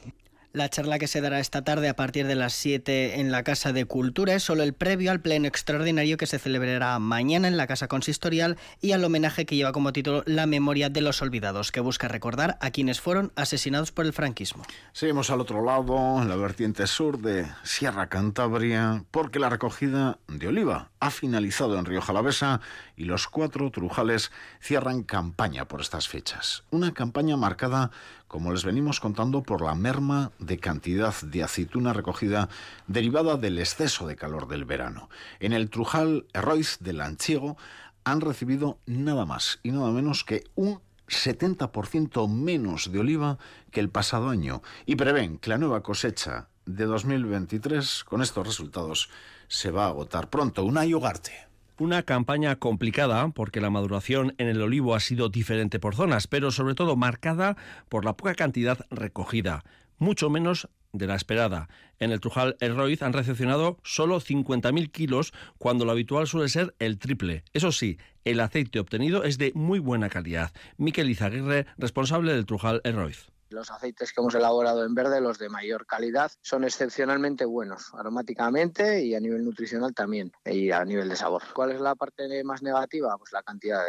La 0.55 0.69
charla 0.69 0.99
que 0.99 1.09
se 1.09 1.23
dará 1.23 1.41
esta 1.41 1.65
tarde 1.65 1.89
a 1.89 1.97
partir 1.97 2.27
de 2.27 2.35
las 2.35 2.53
7 2.53 3.21
en 3.21 3.33
la 3.33 3.43
Casa 3.43 3.73
de 3.73 3.87
Cultura 3.87 4.35
es 4.35 4.43
solo 4.43 4.63
el 4.63 4.75
previo 4.75 5.11
al 5.11 5.23
pleno 5.23 5.49
extraordinario 5.49 6.19
que 6.19 6.27
se 6.27 6.39
celebrará 6.39 6.99
mañana 6.99 7.49
en 7.49 7.57
la 7.57 7.67
Casa 7.67 7.89
Consistorial 7.89 8.59
y 8.83 8.93
al 8.93 9.03
homenaje 9.03 9.47
que 9.47 9.57
lleva 9.57 9.73
como 9.73 9.95
título 9.95 10.23
La 10.27 10.45
memoria 10.45 10.91
de 10.91 11.01
los 11.01 11.23
olvidados, 11.23 11.73
que 11.73 11.81
busca 11.81 12.07
recordar 12.07 12.59
a 12.61 12.71
quienes 12.71 13.01
fueron 13.01 13.33
asesinados 13.35 13.93
por 13.93 14.05
el 14.05 14.13
franquismo. 14.13 14.65
Seguimos 14.93 15.31
al 15.31 15.41
otro 15.41 15.65
lado, 15.65 16.21
en 16.21 16.29
la 16.29 16.37
vertiente 16.37 16.87
sur 16.87 17.19
de 17.19 17.47
Sierra 17.63 18.11
Cantabria, 18.11 19.07
porque 19.11 19.39
la 19.39 19.49
recogida 19.49 20.19
de 20.29 20.49
oliva 20.49 20.91
ha 21.01 21.11
finalizado 21.11 21.79
en 21.79 21.87
Río 21.87 22.03
Jalavesa 22.03 22.61
y 22.95 23.05
los 23.05 23.27
cuatro 23.27 23.71
trujales 23.71 24.31
cierran 24.61 25.03
campaña 25.03 25.65
por 25.65 25.81
estas 25.81 26.09
fechas. 26.09 26.65
Una 26.71 26.93
campaña 26.93 27.39
marcada 27.39 27.91
como 28.33 28.51
les 28.51 28.65
venimos 28.65 28.99
contando, 28.99 29.43
por 29.43 29.61
la 29.61 29.75
merma 29.75 30.33
de 30.39 30.59
cantidad 30.59 31.15
de 31.21 31.43
aceituna 31.43 31.93
recogida 31.93 32.49
derivada 32.87 33.37
del 33.37 33.59
exceso 33.59 34.07
de 34.07 34.17
calor 34.17 34.49
del 34.49 34.65
verano. 34.65 35.11
En 35.39 35.53
el 35.53 35.69
Trujal 35.69 36.25
Herroiz 36.33 36.79
del 36.81 36.97
Lanchiego 36.97 37.59
han 38.05 38.23
recibido 38.23 38.79
nada 38.87 39.27
más 39.27 39.61
y 39.63 39.71
nada 39.71 39.91
menos 39.91 40.25
que 40.25 40.45
un 40.55 40.81
70% 41.09 42.27
menos 42.27 42.91
de 42.91 43.01
oliva 43.01 43.39
que 43.71 43.81
el 43.81 43.91
pasado 43.91 44.31
año 44.31 44.63
y 44.87 44.97
prevén 44.97 45.37
que 45.37 45.51
la 45.51 45.59
nueva 45.59 45.83
cosecha 45.83 46.49
de 46.65 46.87
2023 46.87 48.05
con 48.05 48.23
estos 48.23 48.47
resultados 48.47 49.11
se 49.47 49.71
va 49.71 49.85
a 49.85 49.89
agotar 49.89 50.31
pronto. 50.31 50.65
Una 50.65 50.87
Ugarte. 50.87 51.52
Una 51.79 52.03
campaña 52.03 52.57
complicada 52.57 53.29
porque 53.31 53.61
la 53.61 53.71
maduración 53.71 54.35
en 54.39 54.49
el 54.49 54.61
olivo 54.61 54.95
ha 54.95 55.01
sido 55.01 55.31
diferente 55.31 55.81
por 55.81 55.95
zonas, 55.95 56.27
pero 56.27 56.51
sobre 56.51 56.75
todo 56.75 56.97
marcada 56.97 57.57
por 57.89 58.05
la 58.05 58.17
poca 58.17 58.35
cantidad 58.35 58.87
recogida, 58.91 59.65
mucho 59.99 60.29
menos 60.29 60.69
de 60.93 61.07
la 61.07 61.15
esperada. 61.15 61.69
En 61.99 62.13
el 62.13 62.21
Trujal 62.21 62.57
Herroiz 62.61 63.03
han 63.03 63.15
recepcionado 63.15 63.79
solo 63.83 64.21
50.000 64.21 64.91
kilos 64.91 65.33
cuando 65.57 65.85
lo 65.85 65.93
habitual 65.93 66.27
suele 66.27 66.51
ser 66.51 66.75
el 66.79 66.99
triple. 66.99 67.45
Eso 67.55 67.73
sí, 67.73 67.99
el 68.25 68.41
aceite 68.41 68.79
obtenido 68.79 69.25
es 69.25 69.39
de 69.39 69.53
muy 69.55 69.79
buena 69.79 70.11
calidad. 70.11 70.53
Miquel 70.77 71.11
Izaguirre, 71.11 71.67
responsable 71.79 72.35
del 72.35 72.47
Trujal 72.47 72.83
Herroiz. 72.85 73.32
Los 73.53 73.71
aceites 73.71 74.13
que 74.13 74.21
hemos 74.21 74.35
elaborado 74.35 74.85
en 74.85 74.95
verde, 74.95 75.21
los 75.21 75.39
de 75.39 75.49
mayor 75.49 75.87
calidad, 75.87 76.33
son 76.41 76.65
excepcionalmente 76.65 77.45
buenos, 77.45 77.93
aromáticamente 77.95 79.05
y 79.05 79.15
a 79.15 79.21
nivel 79.21 79.45
nutricional 79.45 79.95
también, 79.95 80.33
y 80.45 80.71
a 80.71 80.85
nivel 80.85 81.09
de 81.09 81.17
sabor. 81.17 81.43
¿Cuál 81.55 81.73
es 81.73 81.81
la 81.81 81.95
parte 81.95 82.43
más 82.45 82.63
negativa? 82.63 83.17
Pues 83.19 83.33
la 83.33 83.43
cantidad 83.43 83.81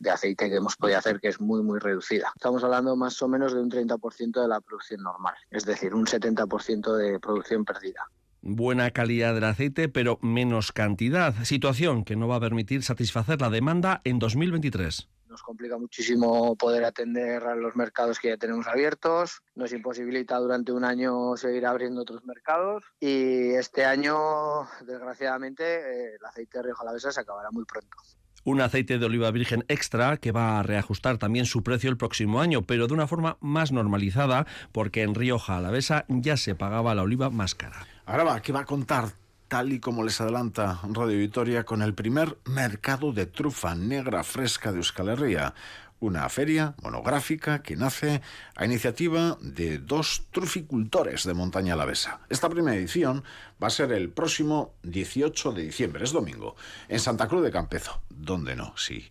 de, 0.00 0.10
aceite 0.10 0.48
que 0.48 0.56
hemos 0.56 0.76
podido 0.76 0.98
hacer, 0.98 1.20
que 1.20 1.28
es 1.28 1.40
muy, 1.40 1.62
muy 1.62 1.78
reducida. 1.78 2.32
Estamos 2.34 2.64
hablando 2.64 2.96
más 2.96 3.20
o 3.22 3.28
menos 3.28 3.54
de 3.54 3.60
un 3.60 3.70
30% 3.70 4.42
de 4.42 4.48
la 4.48 4.60
producción 4.60 5.02
normal, 5.02 5.34
es 5.50 5.64
decir, 5.64 5.94
un 5.94 6.06
70% 6.06 6.96
de 6.96 7.20
producción 7.20 7.64
perdida 7.64 8.08
buena 8.42 8.90
calidad 8.90 9.34
del 9.34 9.44
aceite, 9.44 9.90
pero 9.90 10.18
menos 10.22 10.72
cantidad, 10.72 11.34
situación 11.44 12.04
que 12.04 12.16
no 12.16 12.26
va 12.26 12.36
a 12.36 12.40
permitir 12.40 12.82
satisfacer 12.82 13.38
la 13.38 13.50
demanda 13.50 14.00
en 14.04 14.18
2023 14.18 15.10
nos 15.30 15.42
complica 15.42 15.78
muchísimo 15.78 16.56
poder 16.56 16.84
atender 16.84 17.44
a 17.44 17.54
los 17.54 17.76
mercados 17.76 18.18
que 18.18 18.28
ya 18.28 18.36
tenemos 18.36 18.66
abiertos, 18.66 19.42
nos 19.54 19.72
imposibilita 19.72 20.36
durante 20.38 20.72
un 20.72 20.84
año 20.84 21.36
seguir 21.36 21.66
abriendo 21.66 22.02
otros 22.02 22.24
mercados 22.24 22.84
y 22.98 23.50
este 23.50 23.84
año, 23.84 24.16
desgraciadamente, 24.84 25.64
eh, 25.64 26.16
el 26.18 26.24
aceite 26.24 26.58
de 26.58 26.64
Rioja 26.64 26.82
Alavesa 26.82 27.12
se 27.12 27.20
acabará 27.20 27.50
muy 27.50 27.64
pronto. 27.64 27.96
Un 28.42 28.60
aceite 28.62 28.98
de 28.98 29.04
oliva 29.04 29.30
virgen 29.30 29.64
extra 29.68 30.16
que 30.16 30.32
va 30.32 30.58
a 30.58 30.62
reajustar 30.62 31.18
también 31.18 31.44
su 31.44 31.62
precio 31.62 31.90
el 31.90 31.98
próximo 31.98 32.40
año, 32.40 32.62
pero 32.62 32.86
de 32.86 32.94
una 32.94 33.06
forma 33.06 33.36
más 33.40 33.70
normalizada, 33.70 34.46
porque 34.72 35.02
en 35.02 35.14
Rioja 35.14 35.58
Alavesa 35.58 36.06
ya 36.08 36.36
se 36.36 36.54
pagaba 36.54 36.94
la 36.94 37.02
oliva 37.02 37.28
más 37.30 37.54
cara. 37.54 37.86
Ahora 38.06 38.24
va, 38.24 38.40
¿qué 38.40 38.52
va 38.52 38.60
a 38.60 38.64
contar 38.64 39.19
tal 39.50 39.72
y 39.72 39.80
como 39.80 40.04
les 40.04 40.20
adelanta 40.20 40.78
Radio 40.84 41.18
Vitoria, 41.18 41.64
con 41.64 41.82
el 41.82 41.92
primer 41.92 42.38
mercado 42.44 43.12
de 43.12 43.26
trufa 43.26 43.74
negra 43.74 44.22
fresca 44.22 44.70
de 44.70 44.78
Euskal 44.78 45.08
Herria 45.08 45.54
una 45.98 46.28
feria 46.28 46.74
monográfica 46.82 47.60
que 47.60 47.76
nace 47.76 48.22
a 48.54 48.64
iniciativa 48.64 49.36
de 49.42 49.78
dos 49.78 50.28
truficultores 50.30 51.24
de 51.24 51.34
Montaña 51.34 51.74
Alavesa. 51.74 52.20
Esta 52.30 52.48
primera 52.48 52.76
edición 52.76 53.24
va 53.62 53.66
a 53.66 53.70
ser 53.70 53.90
el 53.92 54.08
próximo 54.08 54.72
18 54.84 55.52
de 55.52 55.62
diciembre, 55.62 56.04
es 56.04 56.12
domingo, 56.12 56.54
en 56.88 57.00
Santa 57.00 57.26
Cruz 57.26 57.42
de 57.42 57.50
Campezo. 57.50 58.00
¿Dónde 58.08 58.54
no? 58.54 58.72
Sí. 58.78 59.10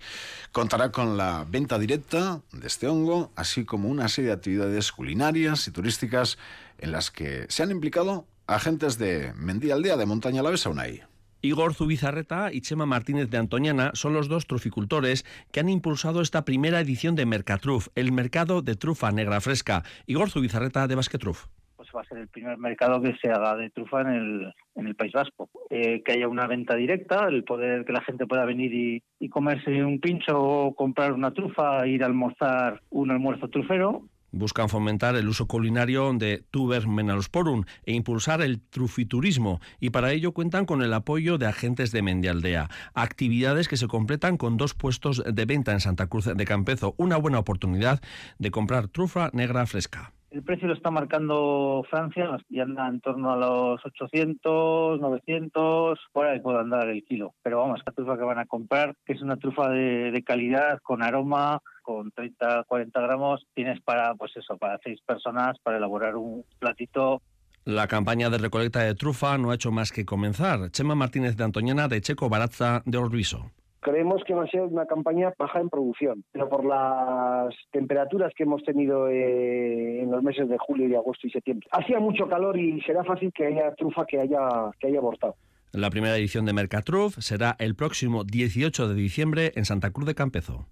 Contará 0.53 0.91
con 0.91 1.17
la 1.17 1.45
venta 1.47 1.77
directa 1.77 2.41
de 2.53 2.65
este 2.65 2.87
hongo, 2.87 3.31
así 3.35 3.65
como 3.65 3.89
una 3.89 4.07
serie 4.07 4.29
de 4.29 4.37
actividades 4.37 4.91
culinarias 4.93 5.67
y 5.67 5.71
turísticas 5.71 6.37
en 6.79 6.93
las 6.93 7.11
que 7.11 7.45
se 7.49 7.61
han 7.61 7.71
implicado 7.71 8.25
agentes 8.49 8.97
de 8.97 9.31
Mendí 9.35 9.67
de 9.69 10.05
Montaña 10.05 10.41
Alavesa 10.41 10.69
Unai. 10.69 11.03
Igor 11.41 11.73
Zubizarreta 11.73 12.51
y 12.51 12.61
Chema 12.61 12.85
Martínez 12.85 13.29
de 13.29 13.37
Antoñana 13.37 13.91
son 13.93 14.13
los 14.13 14.27
dos 14.27 14.45
truficultores 14.45 15.25
que 15.51 15.61
han 15.61 15.69
impulsado 15.69 16.21
esta 16.21 16.43
primera 16.43 16.81
edición 16.81 17.15
de 17.15 17.25
Mercatruf, 17.25 17.87
el 17.95 18.11
mercado 18.11 18.61
de 18.61 18.75
trufa 18.75 19.11
negra 19.11 19.39
fresca. 19.39 19.83
Igor 20.05 20.29
Zubizarreta 20.29 20.87
de 20.87 20.95
Basquetruf 20.95 21.45
pues 21.77 21.87
va 21.95 22.01
a 22.01 22.03
ser 22.03 22.17
el 22.17 22.27
primer 22.27 22.57
mercado 22.57 23.01
que 23.01 23.15
se 23.21 23.31
haga 23.31 23.55
de 23.55 23.69
trufa 23.69 24.01
en 24.01 24.09
el, 24.09 24.53
en 24.75 24.87
el 24.87 24.95
País 24.95 25.13
Vasco. 25.13 25.49
Eh, 25.69 26.03
que 26.03 26.11
haya 26.11 26.27
una 26.27 26.45
venta 26.45 26.75
directa, 26.75 27.25
el 27.29 27.45
poder 27.45 27.85
que 27.85 27.93
la 27.93 28.01
gente 28.01 28.27
pueda 28.27 28.43
venir 28.43 28.73
y, 28.73 29.01
y 29.17 29.29
comerse 29.29 29.81
un 29.81 30.01
pincho 30.01 30.37
o 30.37 30.75
comprar 30.75 31.13
una 31.13 31.31
trufa, 31.31 31.87
ir 31.87 32.03
a 32.03 32.07
almorzar 32.07 32.81
un 32.89 33.11
almuerzo 33.11 33.47
trufero 33.47 34.03
Buscan 34.31 34.69
fomentar 34.69 35.15
el 35.15 35.27
uso 35.27 35.47
culinario 35.47 36.11
de 36.13 36.43
Tuber 36.51 36.87
Menalosporum 36.87 37.63
e 37.85 37.93
impulsar 37.93 38.41
el 38.41 38.61
trufiturismo 38.61 39.59
y 39.79 39.89
para 39.89 40.11
ello 40.11 40.33
cuentan 40.33 40.65
con 40.65 40.81
el 40.81 40.93
apoyo 40.93 41.37
de 41.37 41.47
agentes 41.47 41.91
de 41.91 42.01
Mendialdea. 42.01 42.69
Actividades 42.93 43.67
que 43.67 43.77
se 43.77 43.87
completan 43.87 44.37
con 44.37 44.57
dos 44.57 44.73
puestos 44.73 45.23
de 45.25 45.45
venta 45.45 45.71
en 45.73 45.79
Santa 45.79 46.07
Cruz 46.07 46.25
de 46.25 46.45
Campezo. 46.45 46.93
Una 46.97 47.17
buena 47.17 47.39
oportunidad 47.39 48.01
de 48.37 48.51
comprar 48.51 48.87
trufa 48.87 49.29
negra 49.33 49.65
fresca. 49.65 50.13
El 50.31 50.43
precio 50.43 50.67
lo 50.67 50.75
está 50.75 50.91
marcando 50.91 51.83
Francia 51.89 52.37
y 52.49 52.59
anda 52.59 52.87
en 52.87 53.01
torno 53.01 53.31
a 53.31 53.35
los 53.35 53.83
800, 53.83 54.99
900, 55.01 55.99
por 56.11 56.27
ahí 56.27 56.39
puede 56.39 56.59
andar 56.59 56.87
el 56.87 57.03
kilo. 57.03 57.33
Pero 57.41 57.57
vamos, 57.57 57.81
la 57.83 57.91
trufa 57.93 58.15
que 58.15 58.23
van 58.25 58.37
a 58.37 58.45
comprar, 58.45 58.95
que 59.05 59.13
es 59.13 59.23
una 59.23 59.37
trufa 59.37 59.69
de, 59.69 60.11
de 60.11 60.23
calidad, 60.23 60.79
con 60.83 61.01
aroma, 61.01 61.63
con 61.89 62.11
30, 62.11 62.65
40 62.67 63.01
gramos, 63.01 63.47
tienes 63.55 63.81
para, 63.81 64.13
pues 64.13 64.37
eso, 64.37 64.55
para 64.59 64.77
seis 64.83 65.01
personas, 65.01 65.57
para 65.63 65.77
elaborar 65.77 66.17
un 66.17 66.45
platito 66.59 67.23
la 67.65 67.87
campaña 67.87 68.29
de 68.29 68.37
recolecta 68.37 68.81
de 68.81 68.95
trufa 68.95 69.37
no 69.37 69.51
ha 69.51 69.55
hecho 69.55 69.71
más 69.71 69.91
que 69.91 70.05
comenzar. 70.05 70.71
Chema 70.71 70.95
Martínez 70.95 71.35
de 71.35 71.43
Antoñana 71.43 71.87
de 71.87 72.01
Checo 72.01 72.29
Barazza 72.29 72.81
de 72.85 72.97
Orbiso. 72.97 73.51
Creemos 73.81 74.23
que 74.25 74.33
va 74.33 74.43
a 74.43 74.47
ser 74.47 74.61
una 74.61 74.85
campaña 74.85 75.33
baja 75.37 75.59
en 75.59 75.69
producción, 75.69 76.23
pero 76.31 76.47
por 76.47 76.63
las 76.65 77.53
temperaturas 77.71 78.33
que 78.35 78.43
hemos 78.43 78.63
tenido 78.63 79.07
eh, 79.09 80.01
en 80.01 80.09
los 80.09 80.23
meses 80.23 80.47
de 80.47 80.57
julio 80.57 80.87
y 80.87 80.95
agosto 80.95 81.27
y 81.27 81.31
septiembre. 81.31 81.67
Hacía 81.71 81.99
mucho 81.99 82.27
calor 82.27 82.57
y 82.57 82.81
será 82.81 83.03
fácil 83.03 83.31
que 83.33 83.47
haya 83.47 83.73
trufa 83.75 84.05
que 84.05 84.19
haya, 84.19 84.39
que 84.79 84.87
haya 84.87 84.99
abortado. 84.99 85.35
La 85.71 85.89
primera 85.89 86.17
edición 86.17 86.45
de 86.45 86.53
Mercatruf 86.53 87.17
será 87.19 87.55
el 87.59 87.75
próximo 87.75 88.23
18 88.23 88.87
de 88.87 88.95
diciembre 88.95 89.51
en 89.55 89.65
Santa 89.65 89.91
Cruz 89.91 90.07
de 90.07 90.15
Campezo. 90.15 90.67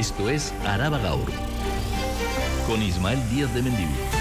Esto 0.00 0.30
es 0.30 0.54
Araba 0.64 0.96
Gaur, 0.96 1.30
con 2.66 2.80
Ismael 2.80 3.20
Díaz 3.28 3.52
de 3.52 3.60
Mendivil. 3.60 4.19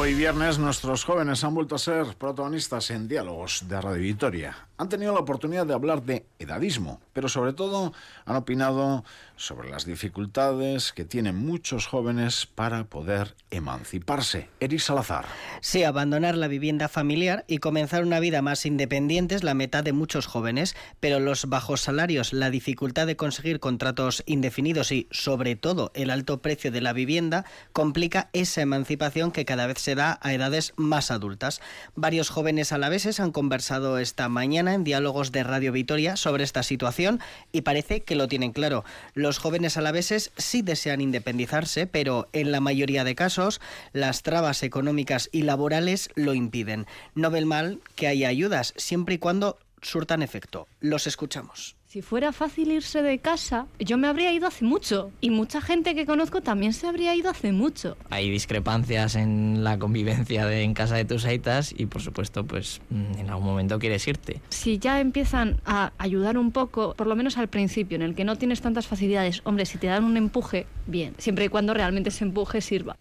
Hoy 0.00 0.14
viernes 0.14 0.60
nuestros 0.60 1.02
jóvenes 1.02 1.42
han 1.42 1.56
vuelto 1.56 1.74
a 1.74 1.78
ser 1.78 2.14
protagonistas 2.16 2.92
en 2.92 3.08
diálogos 3.08 3.64
de 3.66 3.80
Radio 3.80 4.02
Victoria. 4.02 4.68
Han 4.76 4.88
tenido 4.88 5.12
la 5.12 5.18
oportunidad 5.18 5.66
de 5.66 5.74
hablar 5.74 6.04
de 6.04 6.24
edadismo, 6.38 7.00
pero 7.12 7.28
sobre 7.28 7.52
todo 7.52 7.92
han 8.24 8.36
opinado 8.36 9.04
sobre 9.34 9.68
las 9.70 9.84
dificultades 9.84 10.92
que 10.92 11.04
tienen 11.04 11.34
muchos 11.34 11.88
jóvenes 11.88 12.46
para 12.46 12.84
poder 12.84 13.34
emanciparse. 13.50 14.48
Eric 14.60 14.78
Salazar. 14.78 15.24
Sí, 15.60 15.82
abandonar 15.82 16.36
la 16.36 16.46
vivienda 16.46 16.88
familiar 16.88 17.44
y 17.48 17.58
comenzar 17.58 18.04
una 18.04 18.20
vida 18.20 18.40
más 18.40 18.66
independiente 18.66 19.34
es 19.34 19.42
la 19.42 19.54
meta 19.54 19.82
de 19.82 19.92
muchos 19.92 20.26
jóvenes, 20.26 20.76
pero 21.00 21.18
los 21.18 21.46
bajos 21.46 21.80
salarios, 21.80 22.32
la 22.32 22.50
dificultad 22.50 23.08
de 23.08 23.16
conseguir 23.16 23.58
contratos 23.58 24.22
indefinidos 24.26 24.92
y, 24.92 25.08
sobre 25.10 25.56
todo, 25.56 25.90
el 25.94 26.10
alto 26.10 26.40
precio 26.40 26.70
de 26.70 26.82
la 26.82 26.92
vivienda 26.92 27.44
complica 27.72 28.30
esa 28.32 28.60
emancipación 28.60 29.32
que 29.32 29.44
cada 29.44 29.66
vez 29.66 29.78
se 29.80 29.87
da 29.94 30.18
a 30.22 30.32
edades 30.32 30.72
más 30.76 31.10
adultas. 31.10 31.60
Varios 31.94 32.30
jóvenes 32.30 32.72
alaveses 32.72 33.20
han 33.20 33.32
conversado 33.32 33.98
esta 33.98 34.28
mañana 34.28 34.74
en 34.74 34.84
diálogos 34.84 35.32
de 35.32 35.44
Radio 35.44 35.72
Vitoria 35.72 36.16
sobre 36.16 36.44
esta 36.44 36.62
situación 36.62 37.20
y 37.52 37.62
parece 37.62 38.02
que 38.02 38.16
lo 38.16 38.28
tienen 38.28 38.52
claro. 38.52 38.84
Los 39.14 39.38
jóvenes 39.38 39.76
alaveses 39.76 40.32
sí 40.36 40.62
desean 40.62 41.00
independizarse, 41.00 41.86
pero 41.86 42.28
en 42.32 42.52
la 42.52 42.60
mayoría 42.60 43.04
de 43.04 43.14
casos 43.14 43.60
las 43.92 44.22
trabas 44.22 44.62
económicas 44.62 45.28
y 45.32 45.42
laborales 45.42 46.10
lo 46.14 46.34
impiden. 46.34 46.86
No 47.14 47.30
ven 47.30 47.46
mal 47.46 47.80
que 47.94 48.08
haya 48.08 48.28
ayudas, 48.28 48.74
siempre 48.76 49.16
y 49.16 49.18
cuando 49.18 49.58
surtan 49.82 50.22
efecto. 50.22 50.66
Los 50.80 51.06
escuchamos. 51.06 51.77
Si 51.88 52.02
fuera 52.02 52.32
fácil 52.32 52.70
irse 52.70 53.00
de 53.00 53.18
casa, 53.18 53.66
yo 53.78 53.96
me 53.96 54.08
habría 54.08 54.30
ido 54.34 54.46
hace 54.46 54.62
mucho. 54.62 55.10
Y 55.22 55.30
mucha 55.30 55.62
gente 55.62 55.94
que 55.94 56.04
conozco 56.04 56.42
también 56.42 56.74
se 56.74 56.86
habría 56.86 57.14
ido 57.14 57.30
hace 57.30 57.50
mucho. 57.50 57.96
Hay 58.10 58.28
discrepancias 58.28 59.16
en 59.16 59.64
la 59.64 59.78
convivencia 59.78 60.44
de, 60.44 60.64
en 60.64 60.74
casa 60.74 60.96
de 60.96 61.06
tus 61.06 61.24
aitas 61.24 61.74
y 61.74 61.86
por 61.86 62.02
supuesto, 62.02 62.44
pues 62.44 62.82
mm, 62.90 63.20
en 63.20 63.30
algún 63.30 63.46
momento 63.46 63.78
quieres 63.78 64.06
irte. 64.06 64.42
Si 64.50 64.78
ya 64.78 65.00
empiezan 65.00 65.62
a 65.64 65.94
ayudar 65.96 66.36
un 66.36 66.52
poco, 66.52 66.92
por 66.92 67.06
lo 67.06 67.16
menos 67.16 67.38
al 67.38 67.48
principio, 67.48 67.96
en 67.96 68.02
el 68.02 68.14
que 68.14 68.24
no 68.24 68.36
tienes 68.36 68.60
tantas 68.60 68.86
facilidades, 68.86 69.40
hombre, 69.44 69.64
si 69.64 69.78
te 69.78 69.86
dan 69.86 70.04
un 70.04 70.18
empuje, 70.18 70.66
bien, 70.86 71.14
siempre 71.16 71.46
y 71.46 71.48
cuando 71.48 71.72
realmente 71.72 72.10
ese 72.10 72.24
empuje 72.24 72.60
sirva 72.60 72.98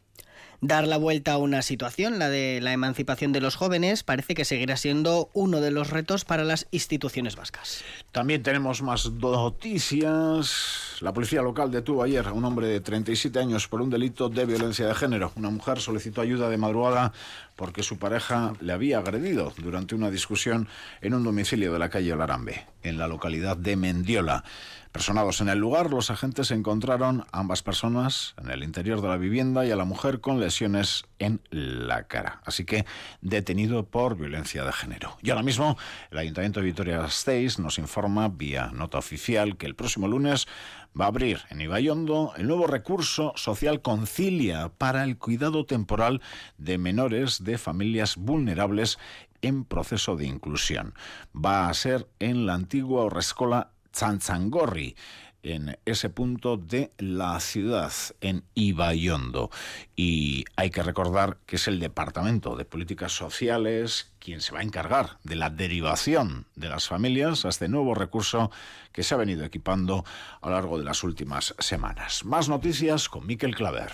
dar 0.62 0.88
la 0.88 0.98
vuelta 0.98 1.34
a 1.34 1.38
una 1.38 1.62
situación, 1.62 2.20
la 2.20 2.30
de 2.30 2.60
la 2.62 2.74
emancipación 2.74 3.32
de 3.32 3.41
los 3.41 3.56
jóvenes, 3.56 4.04
parece 4.04 4.36
que 4.36 4.46
seguirá 4.46 4.78
siendo 4.78 5.30
uno 5.34 5.62
de 5.62 5.72
los 5.72 5.89
retos 5.89 6.26
para 6.26 6.43
las 6.43 6.67
instituciones 6.72 7.36
vascas. 7.36 7.84
También 8.12 8.43
tenemos 8.43 8.82
más 8.82 9.12
noticias. 9.12 10.98
La 11.02 11.13
policía 11.13 11.41
local 11.41 11.70
detuvo 11.72 12.04
ayer 12.04 12.26
a 12.28 12.34
un 12.34 12.46
hombre 12.46 12.67
de 12.67 12.80
37 12.80 13.38
años 13.39 13.67
por 13.67 13.82
un 13.82 13.89
delito 13.89 14.30
de 14.30 14.46
violencia 14.46 14.88
de 14.88 14.96
género. 14.96 15.32
Una 15.36 15.50
mujer 15.50 15.80
solicitó 15.80 16.22
ayuda 16.22 16.50
de 16.50 16.58
madrugada 16.58 17.13
porque 17.56 17.84
su 17.84 17.98
pareja 17.98 18.54
le 18.60 18.74
había 18.74 19.00
agredido 19.00 19.54
durante 19.58 19.96
una 19.96 20.10
discusión 20.10 20.67
en 21.02 21.13
un 21.13 21.24
domicilio 21.24 21.74
de 21.74 21.80
la 21.80 21.89
calle 21.89 22.15
Larambe, 22.15 22.65
en 22.84 22.98
la 22.98 23.08
localidad 23.08 23.58
de 23.58 23.76
Mendiola. 23.76 24.43
Personados 24.98 25.42
en 25.42 25.50
el 25.50 25.60
lugar, 25.60 25.92
los 25.92 26.10
agentes 26.10 26.50
encontraron 26.50 27.24
a 27.32 27.42
ambas 27.42 27.62
personas 27.62 28.34
en 28.42 28.50
el 28.50 28.64
interior 28.64 29.00
de 29.00 29.08
la 29.08 29.18
vivienda 29.18 29.64
y 29.64 29.70
a 29.70 29.76
la 29.76 29.86
mujer 29.86 30.22
con 30.22 30.40
lesiones 30.40 31.06
en 31.20 31.40
la 31.52 32.08
cara. 32.08 32.42
Así 32.46 32.66
que 32.66 32.84
detenido 33.22 33.86
por 33.86 34.18
violencia 34.18 34.64
de 34.64 34.74
género. 34.74 35.16
Y 35.22 35.30
ahora 35.30 35.44
mismo, 35.44 35.78
el 36.10 36.18
Ayuntamiento 36.18 36.62
de 36.62 36.66
Vitoria-Gasteiz 36.66 37.60
nos 37.60 37.78
informa 37.78 38.28
vía 38.28 38.72
nota 38.74 38.98
oficial 38.98 39.56
que 39.56 39.68
el 39.68 39.76
próximo 39.76 40.08
lunes 40.08 40.48
va 41.00 41.06
a 41.06 41.10
abrir 41.10 41.42
en 41.52 41.62
Ibayondo 41.62 42.34
el 42.36 42.48
nuevo 42.48 42.66
recurso 42.66 43.34
social 43.36 43.84
Concilia 43.84 44.70
para 44.80 45.04
el 45.04 45.20
cuidado 45.20 45.68
temporal 45.68 46.24
de 46.58 46.80
menores 46.80 47.44
de 47.44 47.60
familias 47.60 48.16
vulnerables 48.18 48.98
en 49.44 49.64
proceso 49.64 50.16
de 50.16 50.26
inclusión. 50.26 50.96
Va 51.36 51.70
a 51.70 51.74
ser 51.76 52.08
en 52.18 52.48
la 52.48 52.56
antigua 52.56 53.08
Rescola 53.12 53.70
Zanzangorri 53.98 54.96
en 55.44 55.78
ese 55.86 56.10
punto 56.10 56.58
de 56.58 56.92
la 56.98 57.40
ciudad, 57.40 57.92
en 58.22 58.44
Ibayondo. 58.54 59.50
Y 59.96 60.46
hay 60.56 60.70
que 60.70 60.84
recordar 60.84 61.38
que 61.46 61.56
es 61.56 61.68
el 61.68 61.80
Departamento 61.80 62.56
de 62.56 62.66
Políticas 62.66 63.14
Sociales 63.14 64.12
quien 64.20 64.42
se 64.42 64.52
va 64.52 64.60
a 64.60 64.64
encargar 64.64 65.20
de 65.24 65.36
la 65.36 65.50
derivación 65.50 66.48
de 66.56 66.70
las 66.70 66.88
familias 66.88 67.46
a 67.46 67.50
este 67.50 67.70
nuevo 67.70 67.96
recurso 67.96 68.52
que 68.92 69.04
se 69.04 69.14
ha 69.14 69.18
venido 69.18 69.46
equipando 69.46 70.04
a 70.42 70.50
lo 70.50 70.56
largo 70.56 70.78
de 70.78 70.86
las 70.86 71.04
últimas 71.04 71.56
semanas. 71.60 72.26
Más 72.26 72.50
noticias 72.50 73.08
con 73.08 73.26
Miquel 73.26 73.56
Claver. 73.56 73.92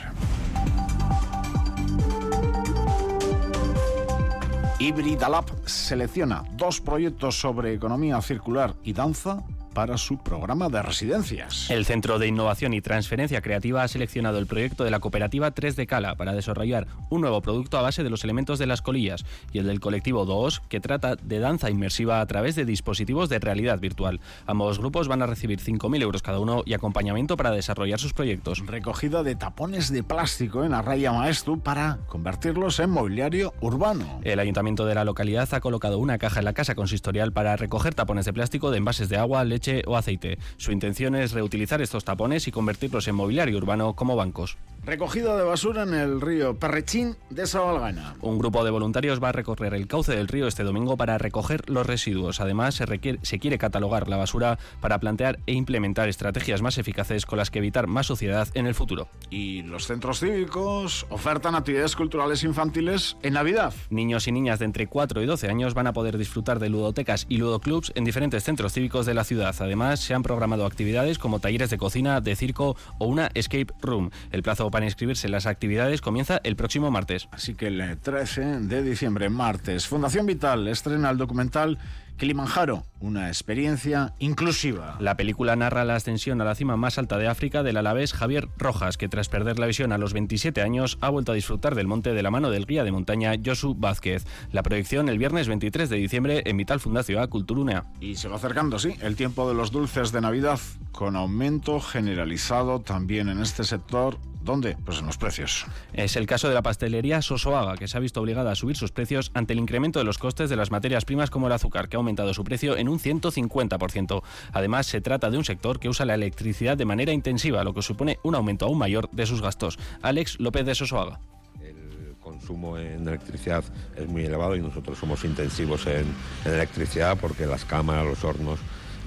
Hybrid 4.80 5.22
Lab 5.22 5.46
selecciona 5.66 6.44
dos 6.54 6.82
proyectos 6.82 7.39
sobre 7.39 7.74
economía 7.74 8.22
circular 8.22 8.76
y 8.84 8.92
danza 8.92 9.44
para 9.73 9.97
su 9.97 10.17
programa 10.17 10.69
de 10.69 10.81
residencias. 10.81 11.69
El 11.69 11.86
Centro 11.86 12.19
de 12.19 12.27
Innovación 12.27 12.73
y 12.73 12.81
Transferencia 12.81 13.41
Creativa 13.41 13.83
ha 13.83 13.88
seleccionado 13.88 14.38
el 14.38 14.47
proyecto 14.47 14.83
de 14.83 14.91
la 14.91 14.99
cooperativa 14.99 15.51
3 15.51 15.75
de 15.75 15.88
Cala 15.88 16.15
para 16.15 16.33
desarrollar 16.33 16.88
un 17.09 17.21
nuevo 17.21 17.41
producto 17.41 17.77
a 17.77 17.81
base 17.81 18.03
de 18.03 18.09
los 18.09 18.23
elementos 18.23 18.59
de 18.59 18.67
las 18.67 18.81
colillas 18.81 19.25
y 19.51 19.59
el 19.59 19.65
del 19.65 19.79
colectivo 19.79 20.25
DOOS 20.25 20.62
que 20.69 20.79
trata 20.79 21.15
de 21.15 21.39
danza 21.39 21.69
inmersiva 21.69 22.21
a 22.21 22.25
través 22.27 22.55
de 22.55 22.65
dispositivos 22.65 23.29
de 23.29 23.39
realidad 23.39 23.79
virtual. 23.79 24.19
Ambos 24.45 24.79
grupos 24.79 25.07
van 25.07 25.21
a 25.21 25.27
recibir 25.27 25.59
5.000 25.59 26.01
euros 26.01 26.21
cada 26.21 26.39
uno 26.39 26.63
y 26.65 26.73
acompañamiento 26.73 27.38
para 27.38 27.51
desarrollar 27.51 27.99
sus 27.99 28.13
proyectos. 28.13 28.65
Recogida 28.65 29.23
de 29.23 29.36
tapones 29.36 29.91
de 29.91 30.03
plástico 30.03 30.63
en 30.63 30.71
la 30.71 30.81
raya 30.81 31.12
Maestu 31.12 31.59
para 31.59 31.99
convertirlos 32.07 32.79
en 32.79 32.89
mobiliario 32.89 33.53
urbano. 33.62 34.19
El 34.23 34.39
ayuntamiento 34.39 34.86
de 34.86 34.95
la 34.95 35.03
localidad 35.03 35.51
ha 35.53 35.62
colocado 35.62 35.97
una 35.97 36.17
caja 36.17 36.39
en 36.39 36.45
la 36.45 36.53
casa 36.53 36.75
consistorial 36.75 37.33
para 37.33 37.55
recoger 37.55 37.95
tapones 37.95 38.25
de 38.25 38.33
plástico 38.33 38.71
de 38.71 38.77
envases 38.77 39.09
de 39.09 39.17
agua, 39.17 39.43
leche 39.43 39.62
o 39.88 39.95
aceite. 39.95 40.38
Su 40.58 40.71
intención 40.71 41.15
es 41.15 41.32
reutilizar 41.32 41.82
estos 41.82 42.04
tapones 42.04 42.47
y 42.47 42.52
convertirlos 42.52 43.08
en 43.08 43.15
mobiliario 43.15 43.58
urbano 43.58 43.95
como 43.95 44.15
bancos. 44.15 44.58
Recogida 44.86 45.38
de 45.38 45.43
basura 45.46 45.84
en 45.84 45.93
el 45.93 46.19
río 46.19 46.60
Perrechín 46.60 47.15
de 47.30 47.48
Sabalgana. 47.48 48.15
Un 48.19 48.38
grupo 48.38 48.65
de 48.65 48.69
voluntarios 48.69 49.24
va 49.24 49.30
a 49.30 49.32
recorrer 49.32 49.74
el 49.76 49.88
cauce 49.88 50.13
del 50.13 50.28
río 50.28 50.46
este 50.46 50.63
domingo 50.63 50.98
para 50.98 51.17
recoger 51.17 51.69
los 51.69 51.88
residuos. 51.88 52.41
Además, 52.41 52.76
se, 52.76 52.86
requiere, 52.86 53.17
se 53.22 53.39
quiere 53.39 53.58
catalogar 53.58 54.10
la 54.10 54.17
basura 54.17 54.60
para 54.82 55.00
plantear 55.00 55.39
e 55.48 55.54
implementar 55.54 56.10
estrategias 56.10 56.62
más 56.62 56.78
eficaces 56.78 57.26
con 57.26 57.38
las 57.38 57.50
que 57.50 57.60
evitar 57.60 57.88
más 57.88 58.08
suciedad 58.08 58.50
en 58.56 58.67
el 58.67 58.76
futuro. 58.76 59.08
Y 59.30 59.62
los 59.62 59.88
centros 59.88 60.19
cívicos 60.19 61.06
ofertan 61.10 61.56
actividades 61.56 61.96
culturales 61.96 62.43
infantiles 62.43 63.15
en 63.22 63.36
Navidad. 63.36 63.74
Niños 63.89 64.28
y 64.28 64.34
niñas 64.34 64.60
de 64.60 64.65
entre 64.65 64.88
4 64.88 65.22
y 65.22 65.26
12 65.26 65.48
años 65.48 65.76
van 65.76 65.88
a 65.88 65.93
poder 65.93 66.17
disfrutar 66.17 66.60
de 66.60 66.67
ludotecas 66.67 67.26
y 67.30 67.38
ludoclubs 67.38 67.93
en 67.96 68.04
diferentes 68.04 68.43
centros 68.43 68.74
cívicos 68.74 69.06
de 69.06 69.13
la 69.13 69.24
ciudad. 69.24 69.56
Además, 69.60 70.02
se 70.02 70.13
han 70.13 70.24
programado 70.24 70.65
actividades 70.65 71.19
como 71.19 71.39
talleres 71.39 71.69
de 71.69 71.78
cocina, 71.78 72.19
de 72.19 72.36
circo 72.36 72.76
o 72.98 73.06
una 73.06 73.32
escape 73.34 73.74
room. 73.82 74.12
El 74.34 74.43
plazo 74.43 74.72
para 74.73 74.86
inscribirse 74.86 75.27
en 75.27 75.33
las 75.33 75.45
actividades 75.45 76.01
comienza 76.01 76.41
el 76.43 76.55
próximo 76.55 76.89
martes. 76.89 77.27
Así 77.29 77.53
que 77.53 77.67
el 77.67 77.95
13 77.95 78.62
de 78.62 78.81
diciembre, 78.81 79.29
martes, 79.29 79.86
Fundación 79.86 80.25
Vital 80.25 80.67
estrena 80.67 81.12
el 81.12 81.19
documental 81.19 81.77
Kilimanjaro, 82.17 82.83
una 83.04 83.28
experiencia 83.28 84.13
inclusiva. 84.18 84.96
La 85.02 85.18
película 85.18 85.58
narra 85.58 85.84
la 85.84 85.96
ascensión 85.96 86.39
a 86.39 86.46
la 86.46 86.56
cima 86.56 86.78
más 86.78 86.98
alta 86.98 87.18
de 87.18 87.28
África 87.28 87.62
del 87.62 87.76
alavés 87.76 88.13
Javier 88.13 88.48
Rojas, 88.58 88.96
que 88.96 89.10
tras 89.10 89.28
perder 89.28 89.60
la 89.60 89.68
visión 89.68 89.92
a 89.92 89.98
los 89.98 90.13
27 90.13 90.62
años 90.62 90.98
ha 91.02 91.10
vuelto 91.10 91.34
a 91.34 91.36
disfrutar 91.36 91.76
del 91.76 91.86
monte 91.86 92.13
de 92.13 92.24
la 92.24 92.32
mano 92.32 92.50
del 92.50 92.66
guía 92.66 92.86
de 92.86 92.94
montaña 92.94 93.34
Josu 93.46 93.76
Vázquez. 93.76 94.26
La 94.54 94.63
proyección 94.63 95.10
el 95.10 95.18
viernes 95.18 95.50
23 95.50 95.89
de 95.89 95.98
diciembre 95.98 96.44
en 96.46 96.56
Vital 96.56 96.80
Fundación 96.80 97.22
A 97.22 97.28
Culturunea. 97.28 97.84
Y 98.00 98.16
se 98.16 98.30
va 98.30 98.38
acercando, 98.38 98.80
sí, 98.80 98.96
el 99.02 99.18
tiempo 99.18 99.50
de 99.50 99.56
los 99.56 99.72
dulces 99.72 100.13
de 100.13 100.22
Navidad, 100.22 100.60
con 100.94 101.18
aumento 101.18 101.82
generalizado 101.82 102.80
también 102.80 103.28
en 103.28 103.42
este 103.42 103.66
sector 103.66 104.18
¿Dónde? 104.44 104.76
Pues 104.84 105.00
en 105.00 105.06
los 105.06 105.18
precios. 105.18 105.66
Es 105.94 106.18
el 106.18 106.26
caso 106.26 106.50
de 106.50 106.54
la 106.54 106.62
pastelería 106.62 107.22
Sosoaga, 107.22 107.78
que 107.78 107.88
se 107.88 107.96
ha 107.96 108.02
visto 108.02 108.20
obligada 108.20 108.52
a 108.52 108.56
subir 108.56 108.76
sus 108.76 108.92
precios 108.92 109.32
ante 109.34 109.54
el 109.54 109.60
incremento 109.60 110.00
de 110.00 110.06
los 110.06 110.18
costes 110.18 110.50
de 110.50 110.58
las 110.58 110.70
materias 110.70 111.06
primas 111.06 111.30
como 111.30 111.48
el 111.48 111.54
azúcar, 111.54 111.88
que 111.88 111.96
ha 111.96 112.00
aumentado 112.00 112.34
su 112.34 112.44
precio 112.44 112.76
en 112.76 112.89
un 112.89 112.92
150%. 112.99 114.21
Además, 114.51 114.88
se 114.88 115.01
trata 115.01 115.29
de 115.29 115.38
un 115.38 115.45
sector 115.45 115.79
que 115.79 115.89
usa 115.89 116.06
la 116.06 116.15
electricidad 116.15 116.77
de 116.77 116.86
manera 116.86 117.12
intensiva, 117.12 117.63
lo 117.63 117.73
que 117.73 117.82
supone 117.82 118.19
un 118.23 118.36
aumento 118.36 118.65
aún 118.65 118.77
mayor 118.77 119.10
de 119.12 119.25
sus 119.25 119.41
gastos. 119.41 119.77
Alex 120.01 120.39
López 120.39 120.65
de 120.65 120.75
Sosoaga 120.75 121.19
El 121.62 122.15
consumo 122.21 122.77
en 122.77 123.08
electricidad 123.08 123.63
es 123.95 124.08
muy 124.08 124.25
elevado 124.25 124.56
y 124.56 124.62
nosotros 124.62 124.97
somos 124.97 125.23
intensivos 125.23 125.86
en, 125.88 126.06
en 126.45 126.53
electricidad 126.53 127.17
porque 127.19 127.45
las 127.45 127.65
cámaras, 127.65 128.06
los 128.06 128.23
hornos 128.23 128.60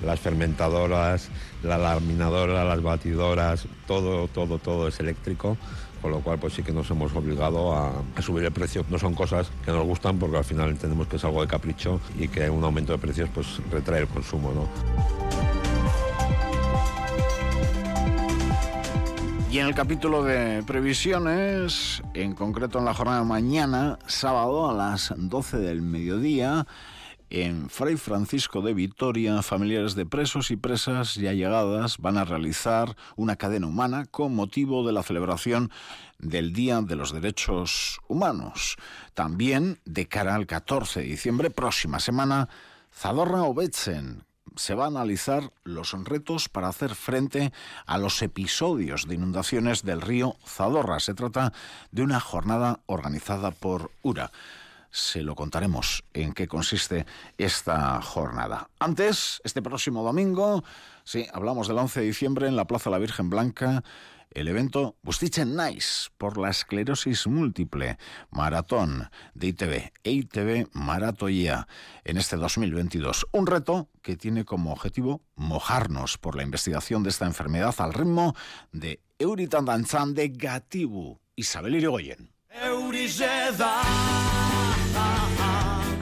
las 0.04 0.20
fermentadoras, 0.20 1.28
la 1.62 1.78
laminadora, 1.78 2.64
las 2.64 2.82
batidoras, 2.82 3.66
todo, 3.86 4.28
todo, 4.28 4.58
todo 4.58 4.88
es 4.88 5.00
eléctrico, 5.00 5.56
con 6.06 6.12
lo 6.12 6.20
cual 6.20 6.38
pues 6.38 6.54
sí 6.54 6.62
que 6.62 6.70
nos 6.70 6.88
hemos 6.88 7.12
obligado 7.16 7.74
a, 7.74 7.90
a, 8.14 8.22
subir 8.22 8.44
el 8.44 8.52
precio. 8.52 8.86
No 8.88 8.96
son 8.96 9.12
cosas 9.12 9.50
que 9.64 9.72
nos 9.72 9.84
gustan 9.84 10.20
porque 10.20 10.36
al 10.36 10.44
final 10.44 10.70
entendemos 10.70 11.08
que 11.08 11.16
es 11.16 11.24
algo 11.24 11.40
de 11.40 11.48
capricho 11.48 12.00
y 12.16 12.28
que 12.28 12.48
un 12.48 12.62
aumento 12.62 12.92
de 12.92 12.98
precios 12.98 13.28
pues 13.34 13.60
retrae 13.72 14.02
el 14.02 14.06
consumo, 14.06 14.52
¿no? 14.52 14.68
Y 19.50 19.58
en 19.58 19.66
el 19.66 19.74
capítulo 19.74 20.22
de 20.22 20.62
previsiones, 20.64 22.04
en 22.14 22.34
concreto 22.34 22.78
en 22.78 22.84
la 22.84 22.94
jornada 22.94 23.18
de 23.20 23.26
mañana, 23.26 23.98
sábado 24.06 24.70
a 24.70 24.74
las 24.74 25.12
12 25.16 25.58
del 25.58 25.82
mediodía, 25.82 26.68
en 27.30 27.68
Fray 27.70 27.96
Francisco 27.96 28.62
de 28.62 28.74
Vitoria, 28.74 29.42
familiares 29.42 29.94
de 29.94 30.06
presos 30.06 30.50
y 30.50 30.56
presas 30.56 31.14
ya 31.14 31.32
llegadas 31.32 31.98
van 31.98 32.18
a 32.18 32.24
realizar 32.24 32.96
una 33.16 33.36
cadena 33.36 33.66
humana 33.66 34.06
con 34.06 34.34
motivo 34.34 34.86
de 34.86 34.92
la 34.92 35.02
celebración 35.02 35.70
del 36.18 36.52
Día 36.52 36.80
de 36.82 36.96
los 36.96 37.12
Derechos 37.12 38.00
Humanos. 38.08 38.76
También, 39.14 39.80
de 39.84 40.06
cara 40.06 40.34
al 40.34 40.46
14 40.46 41.00
de 41.00 41.06
diciembre, 41.06 41.50
próxima 41.50 41.98
semana, 41.98 42.48
Zadorra 42.94 43.42
Obetzen, 43.42 44.24
se 44.54 44.74
va 44.74 44.84
a 44.84 44.88
analizar 44.88 45.52
los 45.64 45.92
retos 46.04 46.48
para 46.48 46.68
hacer 46.68 46.94
frente 46.94 47.52
a 47.86 47.98
los 47.98 48.22
episodios 48.22 49.06
de 49.06 49.16
inundaciones 49.16 49.82
del 49.82 50.00
río 50.00 50.36
Zadorra. 50.46 51.00
Se 51.00 51.12
trata 51.12 51.52
de 51.90 52.02
una 52.02 52.20
jornada 52.20 52.80
organizada 52.86 53.50
por 53.50 53.90
URA 54.02 54.30
se 54.96 55.22
lo 55.22 55.34
contaremos 55.34 56.04
en 56.14 56.32
qué 56.32 56.48
consiste 56.48 57.04
esta 57.36 58.00
jornada. 58.00 58.70
Antes, 58.78 59.42
este 59.44 59.60
próximo 59.60 60.02
domingo, 60.02 60.64
sí, 61.04 61.26
hablamos 61.34 61.68
del 61.68 61.76
11 61.78 62.00
de 62.00 62.06
diciembre 62.06 62.48
en 62.48 62.56
la 62.56 62.66
Plaza 62.66 62.88
La 62.88 62.98
Virgen 62.98 63.28
Blanca, 63.28 63.84
el 64.30 64.48
evento 64.48 64.96
Bustichen 65.02 65.54
Nice 65.54 66.08
por 66.16 66.38
la 66.38 66.48
esclerosis 66.48 67.26
múltiple, 67.26 67.98
maratón 68.30 69.10
de 69.34 69.48
ITV, 69.48 69.92
ITV 70.02 70.68
Maratoya 70.72 71.68
en 72.04 72.16
este 72.16 72.36
2022. 72.36 73.26
Un 73.32 73.46
reto 73.46 73.90
que 74.00 74.16
tiene 74.16 74.46
como 74.46 74.72
objetivo 74.72 75.20
mojarnos 75.34 76.16
por 76.16 76.36
la 76.36 76.42
investigación 76.42 77.02
de 77.02 77.10
esta 77.10 77.26
enfermedad 77.26 77.74
al 77.78 77.92
ritmo 77.92 78.34
de 78.72 79.02
Euritan 79.18 79.66
Danzan 79.66 80.14
de 80.14 80.28
Gatibu, 80.28 81.20
Isabel 81.34 81.74
Irigoyen. 81.76 82.32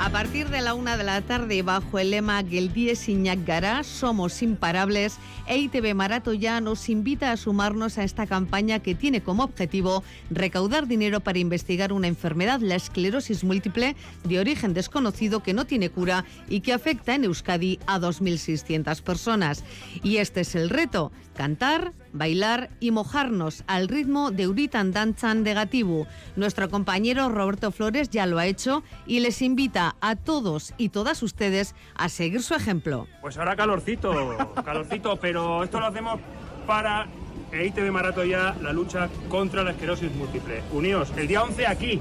A 0.04 0.10
partir 0.10 0.50
de 0.50 0.60
la 0.60 0.74
una 0.74 0.98
de 0.98 1.02
la 1.02 1.22
tarde, 1.22 1.62
bajo 1.62 1.98
el 1.98 2.10
lema 2.10 2.44
Geldie 2.44 2.94
Signac 2.94 3.42
Gará, 3.46 3.82
somos 3.84 4.42
imparables, 4.42 5.16
EITB 5.48 5.94
Maratoya 5.94 6.60
nos 6.60 6.90
invita 6.90 7.32
a 7.32 7.38
sumarnos 7.38 7.96
a 7.96 8.04
esta 8.04 8.26
campaña 8.26 8.80
que 8.80 8.94
tiene 8.94 9.22
como 9.22 9.44
objetivo 9.44 10.04
recaudar 10.28 10.86
dinero 10.86 11.20
para 11.20 11.38
investigar 11.38 11.90
una 11.90 12.06
enfermedad, 12.06 12.60
la 12.60 12.74
esclerosis 12.74 13.44
múltiple, 13.44 13.96
de 14.24 14.38
origen 14.38 14.74
desconocido 14.74 15.42
que 15.42 15.54
no 15.54 15.64
tiene 15.64 15.88
cura 15.88 16.26
y 16.50 16.60
que 16.60 16.74
afecta 16.74 17.14
en 17.14 17.24
Euskadi 17.24 17.80
a 17.86 17.98
2.600 17.98 19.00
personas. 19.00 19.64
Y 20.02 20.18
este 20.18 20.42
es 20.42 20.54
el 20.54 20.68
reto, 20.68 21.12
cantar, 21.34 21.94
bailar 22.14 22.70
y 22.80 22.90
mojarnos 22.92 23.64
al 23.66 23.88
ritmo 23.88 24.30
de 24.30 24.48
Uritan 24.48 24.92
Danchan 24.92 25.44
de. 25.44 26.06
Nuestro 26.36 26.70
compañero 26.70 27.28
Roberto 27.28 27.70
Flores 27.70 28.08
ya 28.08 28.24
lo 28.24 28.38
ha 28.38 28.46
hecho 28.46 28.82
y 29.06 29.20
les 29.20 29.42
invita 29.42 29.96
a 30.00 30.16
todos 30.16 30.72
y 30.78 30.88
todas 30.88 31.22
ustedes 31.22 31.74
a 31.94 32.08
seguir 32.08 32.42
su 32.42 32.54
ejemplo. 32.54 33.06
Pues 33.20 33.36
ahora 33.36 33.54
calorcito, 33.56 34.38
calorcito, 34.64 35.16
pero 35.20 35.62
esto 35.62 35.78
lo 35.80 35.86
hacemos 35.86 36.20
para 36.66 37.06
e 37.52 37.66
ITV 37.66 37.90
Marato 37.92 38.24
ya 38.24 38.56
la 38.62 38.72
lucha 38.72 39.08
contra 39.28 39.62
la 39.62 39.72
esclerosis 39.72 40.12
múltiple. 40.14 40.62
Uníos, 40.72 41.12
el 41.16 41.28
día 41.28 41.42
11 41.42 41.66
aquí. 41.66 42.00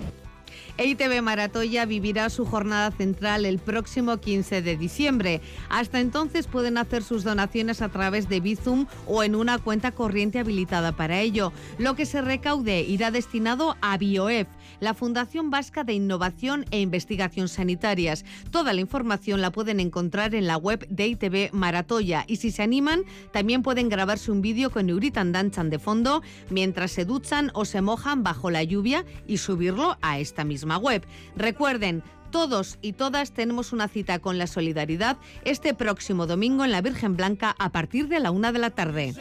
EITB 0.78 1.22
Maratoya 1.22 1.86
vivirá 1.86 2.30
su 2.32 2.46
jornada 2.46 2.90
central 2.92 3.46
el 3.46 3.60
próximo 3.60 4.18
15 4.18 4.64
de 4.64 4.76
diciembre. 4.76 5.42
Hasta 5.70 6.00
entonces 6.00 6.48
pueden 6.48 6.80
hacer 6.80 7.04
sus 7.04 7.24
donaciones 7.24 7.82
a 7.82 7.90
través 7.90 8.28
de 8.28 8.40
Bizum 8.40 8.88
o 9.06 9.24
en 9.24 9.36
una 9.36 9.60
cuenta 9.60 9.92
corriente 9.92 10.40
habilitada 10.40 10.92
para 10.92 11.20
ello. 11.20 11.54
Lo 11.78 11.96
que 11.96 12.08
se 12.08 12.22
recaude 12.22 12.82
irá 12.82 13.12
destinado 13.12 13.78
a 13.82 13.98
BioEF, 13.98 14.48
la 14.80 14.94
Fundación 14.94 15.50
Vasca 15.50 15.84
de 15.84 15.94
Innovación 15.94 16.66
e 16.72 16.80
Investigación 16.80 17.48
Sanitarias. 17.48 18.26
Toda 18.52 18.74
la 18.74 18.82
información 18.82 19.42
la 19.42 19.52
pueden 19.52 19.80
encontrar 19.80 20.36
en 20.36 20.48
la 20.48 20.58
web 20.58 20.88
de 20.90 21.08
ITV 21.08 21.54
Maratoya 21.54 22.26
y 22.28 22.38
si 22.38 22.52
se 22.52 22.64
animan 22.64 23.04
también 23.32 23.62
pueden 23.64 23.90
grabarse 23.90 24.32
un 24.32 24.42
vídeo 24.42 24.70
con 24.70 24.90
Euritan 24.90 25.32
Danchan 25.32 25.70
de 25.70 25.80
fondo 25.80 26.22
mientras 26.50 26.92
se 26.92 27.06
duchan 27.06 27.52
o 27.54 27.66
se 27.66 27.82
mojan 27.82 28.24
bajo 28.24 28.50
la 28.50 28.64
lluvia 28.64 29.06
y 29.28 29.38
subirlo 29.38 29.98
a 30.02 30.20
esta 30.20 30.44
misma 30.44 30.78
web. 30.78 31.06
Recuerden, 31.36 32.04
todos 32.34 32.80
y 32.82 32.94
todas 32.94 33.32
tenemos 33.32 33.74
una 33.74 33.88
cita 33.88 34.18
con 34.18 34.40
la 34.40 34.48
solidaridad 34.48 35.18
este 35.46 35.76
próximo 35.76 36.26
domingo 36.26 36.66
en 36.66 36.72
la 36.72 36.82
Virgen 36.82 37.16
Blanca 37.16 37.56
a 37.60 37.70
partir 37.72 38.08
de 38.08 38.20
la 38.20 38.32
una 38.32 38.52
de 38.52 38.60
la 38.60 38.72
tarde. 38.72 39.14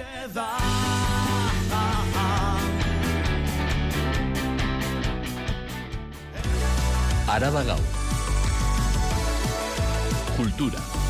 Araba 7.32 7.62
Gaur. 7.64 7.80
Cultura. 10.36 11.01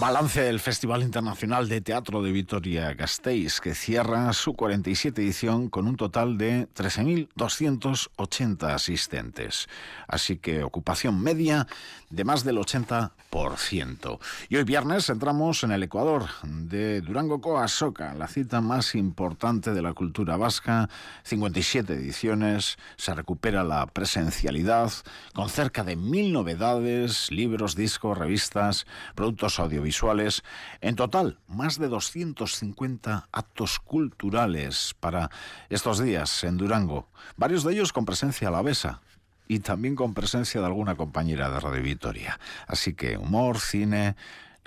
Balance 0.00 0.42
del 0.42 0.60
Festival 0.60 1.02
Internacional 1.02 1.68
de 1.68 1.80
Teatro 1.80 2.22
de 2.22 2.30
Vitoria-Gasteiz, 2.30 3.60
que 3.60 3.74
cierra 3.74 4.32
su 4.32 4.54
47 4.54 5.20
edición 5.20 5.68
con 5.68 5.88
un 5.88 5.96
total 5.96 6.38
de 6.38 6.68
13.280 6.72 8.72
asistentes. 8.72 9.68
Así 10.06 10.36
que 10.36 10.62
ocupación 10.62 11.20
media 11.20 11.66
de 12.10 12.22
más 12.22 12.44
del 12.44 12.58
80%. 12.58 14.20
Y 14.48 14.56
hoy 14.56 14.62
viernes 14.62 15.10
entramos 15.10 15.64
en 15.64 15.72
el 15.72 15.82
Ecuador 15.82 16.26
de 16.44 17.00
Durango 17.00 17.40
Coasoca, 17.40 18.14
la 18.14 18.28
cita 18.28 18.60
más 18.60 18.94
importante 18.94 19.74
de 19.74 19.82
la 19.82 19.94
cultura 19.94 20.36
vasca. 20.36 20.88
57 21.24 21.94
ediciones, 21.94 22.78
se 22.96 23.14
recupera 23.14 23.64
la 23.64 23.84
presencialidad 23.86 24.92
con 25.34 25.48
cerca 25.48 25.82
de 25.82 25.96
mil 25.96 26.32
novedades, 26.32 27.32
libros, 27.32 27.74
discos, 27.74 28.16
revistas, 28.16 28.86
productos 29.16 29.58
audiovisuales 29.58 29.87
visuales. 29.88 30.42
En 30.82 30.96
total, 30.96 31.38
más 31.48 31.78
de 31.78 31.88
250 31.88 33.28
actos 33.32 33.78
culturales 33.80 34.94
para 35.00 35.30
estos 35.70 35.98
días 35.98 36.44
en 36.44 36.58
Durango, 36.58 37.08
varios 37.36 37.64
de 37.64 37.72
ellos 37.72 37.94
con 37.94 38.04
presencia 38.04 38.48
alavesa 38.48 39.00
y 39.48 39.60
también 39.60 39.96
con 39.96 40.12
presencia 40.12 40.60
de 40.60 40.66
alguna 40.66 40.94
compañera 40.94 41.48
de 41.48 41.58
Radio 41.58 41.82
Vitoria. 41.82 42.38
Así 42.66 42.92
que 42.92 43.16
humor, 43.16 43.60
cine, 43.60 44.14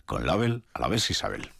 con 0.08 0.26
Label, 0.26 0.64
Alavés 0.74 1.12
Isabel. 1.12 1.52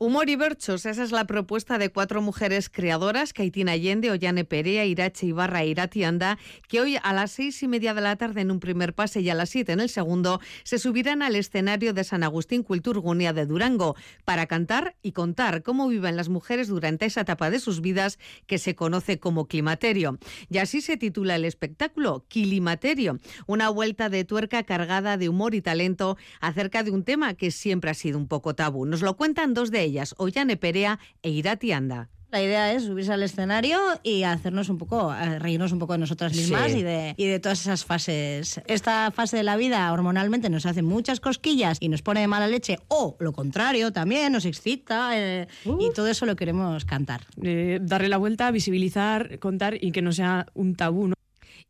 Humor 0.00 0.30
y 0.30 0.36
Berchos, 0.36 0.86
esa 0.86 1.02
es 1.02 1.10
la 1.10 1.26
propuesta 1.26 1.76
de 1.76 1.90
cuatro 1.90 2.22
mujeres 2.22 2.68
creadoras, 2.68 3.32
Caitina 3.32 3.72
Allende, 3.72 4.12
Ollane 4.12 4.44
Perea, 4.44 4.84
Irache 4.84 5.26
Ibarra 5.26 5.64
e 5.64 5.70
Irati 5.70 6.04
Anda, 6.04 6.38
que 6.68 6.80
hoy 6.80 6.98
a 7.02 7.12
las 7.12 7.32
seis 7.32 7.60
y 7.64 7.66
media 7.66 7.94
de 7.94 8.00
la 8.00 8.14
tarde 8.14 8.42
en 8.42 8.52
un 8.52 8.60
primer 8.60 8.94
pase 8.94 9.22
y 9.22 9.28
a 9.28 9.34
las 9.34 9.50
siete 9.50 9.72
en 9.72 9.80
el 9.80 9.88
segundo 9.88 10.40
se 10.62 10.78
subirán 10.78 11.20
al 11.20 11.34
escenario 11.34 11.94
de 11.94 12.04
San 12.04 12.22
Agustín 12.22 12.62
Culturgunia 12.62 13.32
de 13.32 13.44
Durango 13.44 13.96
para 14.24 14.46
cantar 14.46 14.94
y 15.02 15.10
contar 15.10 15.64
cómo 15.64 15.88
viven 15.88 16.14
las 16.14 16.28
mujeres 16.28 16.68
durante 16.68 17.06
esa 17.06 17.22
etapa 17.22 17.50
de 17.50 17.58
sus 17.58 17.80
vidas 17.80 18.20
que 18.46 18.58
se 18.58 18.76
conoce 18.76 19.18
como 19.18 19.48
climaterio. 19.48 20.20
Y 20.48 20.58
así 20.58 20.80
se 20.80 20.96
titula 20.96 21.34
el 21.34 21.44
espectáculo, 21.44 22.24
Climaterio, 22.28 23.18
una 23.48 23.68
vuelta 23.68 24.08
de 24.08 24.24
tuerca 24.24 24.62
cargada 24.62 25.16
de 25.16 25.28
humor 25.28 25.56
y 25.56 25.60
talento 25.60 26.16
acerca 26.40 26.84
de 26.84 26.92
un 26.92 27.02
tema 27.02 27.34
que 27.34 27.50
siempre 27.50 27.90
ha 27.90 27.94
sido 27.94 28.16
un 28.16 28.28
poco 28.28 28.54
tabú. 28.54 28.86
Nos 28.86 29.02
lo 29.02 29.16
cuentan 29.16 29.54
dos 29.54 29.72
de 29.72 29.87
ellas, 29.88 30.14
Ollane 30.18 30.56
Perea 30.56 30.98
e 31.22 31.30
Irati 31.30 31.72
Anda. 31.72 32.08
La 32.30 32.42
idea 32.42 32.74
es 32.74 32.84
subirse 32.84 33.10
al 33.10 33.22
escenario 33.22 33.78
y 34.02 34.24
hacernos 34.24 34.68
un 34.68 34.76
poco, 34.76 35.14
reírnos 35.38 35.72
un 35.72 35.78
poco 35.78 35.94
de 35.94 36.00
nosotras 36.00 36.36
mismas 36.36 36.74
y, 36.74 36.82
de, 36.82 37.14
y 37.16 37.26
de 37.26 37.40
todas 37.40 37.62
esas 37.62 37.86
fases. 37.86 38.60
Esta 38.66 39.10
fase 39.12 39.38
de 39.38 39.42
la 39.42 39.56
vida 39.56 39.90
hormonalmente 39.90 40.50
nos 40.50 40.66
hace 40.66 40.82
muchas 40.82 41.20
cosquillas 41.20 41.78
y 41.80 41.88
nos 41.88 42.02
pone 42.02 42.20
de 42.20 42.26
mala 42.26 42.46
leche, 42.46 42.80
o 42.88 43.16
lo 43.18 43.32
contrario 43.32 43.94
también, 43.94 44.30
nos 44.30 44.44
excita 44.44 45.12
eh, 45.14 45.48
y 45.64 45.90
todo 45.94 46.08
eso 46.08 46.26
lo 46.26 46.36
queremos 46.36 46.84
cantar. 46.84 47.22
Eh, 47.42 47.78
darle 47.80 48.10
la 48.10 48.18
vuelta, 48.18 48.50
visibilizar, 48.50 49.38
contar 49.38 49.82
y 49.82 49.90
que 49.90 50.02
no 50.02 50.12
sea 50.12 50.48
un 50.52 50.74
tabú. 50.74 51.08
¿no? 51.08 51.14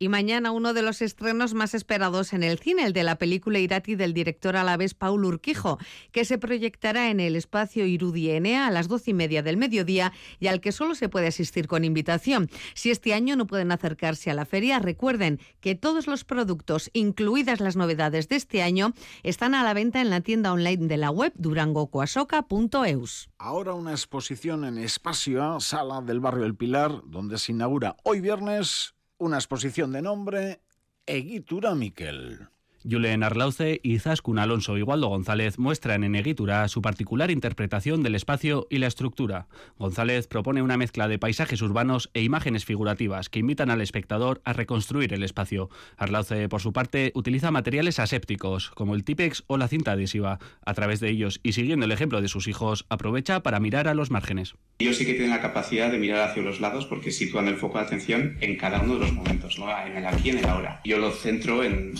Y 0.01 0.07
mañana 0.07 0.51
uno 0.51 0.73
de 0.73 0.81
los 0.81 1.01
estrenos 1.01 1.53
más 1.53 1.73
esperados 1.73 2.31
en 2.31 2.41
el 2.41 2.57
cine, 2.57 2.85
el 2.85 2.93
de 2.93 3.03
la 3.03 3.17
película 3.17 3.59
Irati 3.59 3.95
del 3.95 4.13
director 4.13 4.55
alavés 4.55 4.93
Paul 4.93 5.25
Urquijo, 5.25 5.77
que 6.13 6.23
se 6.23 6.37
proyectará 6.37 7.09
en 7.09 7.19
el 7.19 7.35
espacio 7.35 7.85
Irudienea 7.85 8.65
a 8.65 8.71
las 8.71 8.87
doce 8.87 9.11
y 9.11 9.13
media 9.13 9.43
del 9.43 9.57
mediodía 9.57 10.13
y 10.39 10.47
al 10.47 10.61
que 10.61 10.71
solo 10.71 10.95
se 10.95 11.09
puede 11.09 11.27
asistir 11.27 11.67
con 11.67 11.83
invitación. 11.83 12.49
Si 12.75 12.91
este 12.91 13.13
año 13.13 13.35
no 13.35 13.45
pueden 13.45 13.73
acercarse 13.73 14.31
a 14.31 14.35
la 14.35 14.45
feria, 14.45 14.79
recuerden 14.79 15.41
que 15.59 15.75
todos 15.75 16.07
los 16.07 16.23
productos, 16.23 16.89
incluidas 16.93 17.59
las 17.59 17.75
novedades 17.75 18.29
de 18.29 18.37
este 18.37 18.63
año, 18.63 18.93
están 19.23 19.53
a 19.53 19.65
la 19.65 19.73
venta 19.73 19.99
en 19.99 20.11
la 20.11 20.21
tienda 20.21 20.53
online 20.53 20.87
de 20.87 20.95
la 20.95 21.11
web 21.11 21.33
durangocoasoca.eus. 21.35 23.31
Ahora 23.37 23.73
una 23.73 23.91
exposición 23.91 24.63
en 24.63 24.77
Espacio, 24.77 25.59
sala 25.59 25.99
del 25.99 26.21
barrio 26.21 26.45
El 26.45 26.55
Pilar, 26.55 27.01
donde 27.03 27.37
se 27.37 27.51
inaugura 27.51 27.97
hoy 28.05 28.21
viernes 28.21 28.93
una 29.19 29.37
exposición 29.37 29.91
de 29.91 30.01
nombre 30.01 30.61
Egitura 31.05 31.75
Miquel. 31.75 32.49
Julen 32.89 33.23
Arlauce 33.23 33.79
y 33.83 33.99
Zaskun 33.99 34.39
Alonso 34.39 34.77
y 34.77 34.83
Waldo 34.83 35.07
González 35.07 35.59
muestran 35.59 36.03
en 36.03 36.15
Egitura 36.15 36.67
su 36.67 36.81
particular 36.81 37.31
interpretación 37.31 38.03
del 38.03 38.15
espacio 38.15 38.67
y 38.69 38.77
la 38.77 38.87
estructura. 38.87 39.47
González 39.77 40.27
propone 40.27 40.61
una 40.61 40.77
mezcla 40.77 41.07
de 41.07 41.19
paisajes 41.19 41.61
urbanos 41.61 42.09
e 42.13 42.21
imágenes 42.21 42.65
figurativas 42.65 43.29
que 43.29 43.39
invitan 43.39 43.69
al 43.69 43.81
espectador 43.81 44.41
a 44.45 44.53
reconstruir 44.53 45.13
el 45.13 45.23
espacio. 45.23 45.69
Arlauce, 45.97 46.47
por 46.47 46.61
su 46.61 46.73
parte, 46.73 47.11
utiliza 47.15 47.51
materiales 47.51 47.99
asépticos, 47.99 48.69
como 48.71 48.95
el 48.95 49.03
típex 49.03 49.43
o 49.47 49.57
la 49.57 49.67
cinta 49.67 49.91
adhesiva. 49.91 50.39
A 50.65 50.73
través 50.73 50.99
de 50.99 51.09
ellos, 51.09 51.39
y 51.43 51.53
siguiendo 51.53 51.85
el 51.85 51.91
ejemplo 51.91 52.21
de 52.21 52.27
sus 52.27 52.47
hijos, 52.47 52.85
aprovecha 52.89 53.43
para 53.43 53.59
mirar 53.59 53.87
a 53.87 53.93
los 53.93 54.11
márgenes. 54.11 54.55
Ellos 54.79 54.97
sí 54.97 55.05
que 55.05 55.13
tienen 55.13 55.31
la 55.31 55.41
capacidad 55.41 55.91
de 55.91 55.97
mirar 55.97 56.29
hacia 56.29 56.43
los 56.43 56.59
lados 56.61 56.85
porque 56.85 57.11
sitúan 57.11 57.47
el 57.47 57.57
foco 57.57 57.77
de 57.77 57.85
atención 57.85 58.37
en 58.39 58.55
cada 58.57 58.81
uno 58.81 58.93
de 58.95 59.01
los 59.01 59.13
momentos, 59.13 59.59
¿no? 59.59 59.69
en 59.85 59.97
el 59.97 60.05
aquí 60.05 60.27
y 60.27 60.29
en 60.31 60.37
el 60.39 60.45
ahora. 60.45 60.81
Yo 60.85 60.97
lo 60.97 61.11
centro 61.11 61.63
en 61.63 61.93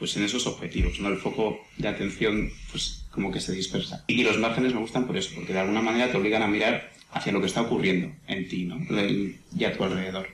pues 0.00 0.16
en 0.16 0.24
esos 0.24 0.46
objetivos, 0.48 0.98
¿no? 0.98 1.08
El 1.08 1.18
foco 1.18 1.60
de 1.76 1.86
atención, 1.86 2.50
pues 2.72 3.04
como 3.12 3.30
que 3.30 3.40
se 3.40 3.52
dispersa. 3.52 4.02
Y 4.08 4.24
los 4.24 4.38
márgenes 4.38 4.74
me 4.74 4.80
gustan 4.80 5.06
por 5.06 5.16
eso, 5.16 5.30
porque 5.34 5.52
de 5.52 5.60
alguna 5.60 5.82
manera 5.82 6.10
te 6.10 6.16
obligan 6.16 6.42
a 6.42 6.48
mirar 6.48 6.90
hacia 7.12 7.30
lo 7.32 7.40
que 7.40 7.46
está 7.46 7.60
ocurriendo 7.60 8.12
en 8.26 8.48
ti, 8.48 8.64
¿no? 8.64 8.78
Y 9.56 9.64
a 9.64 9.76
tu 9.76 9.84
alrededor. 9.84 10.26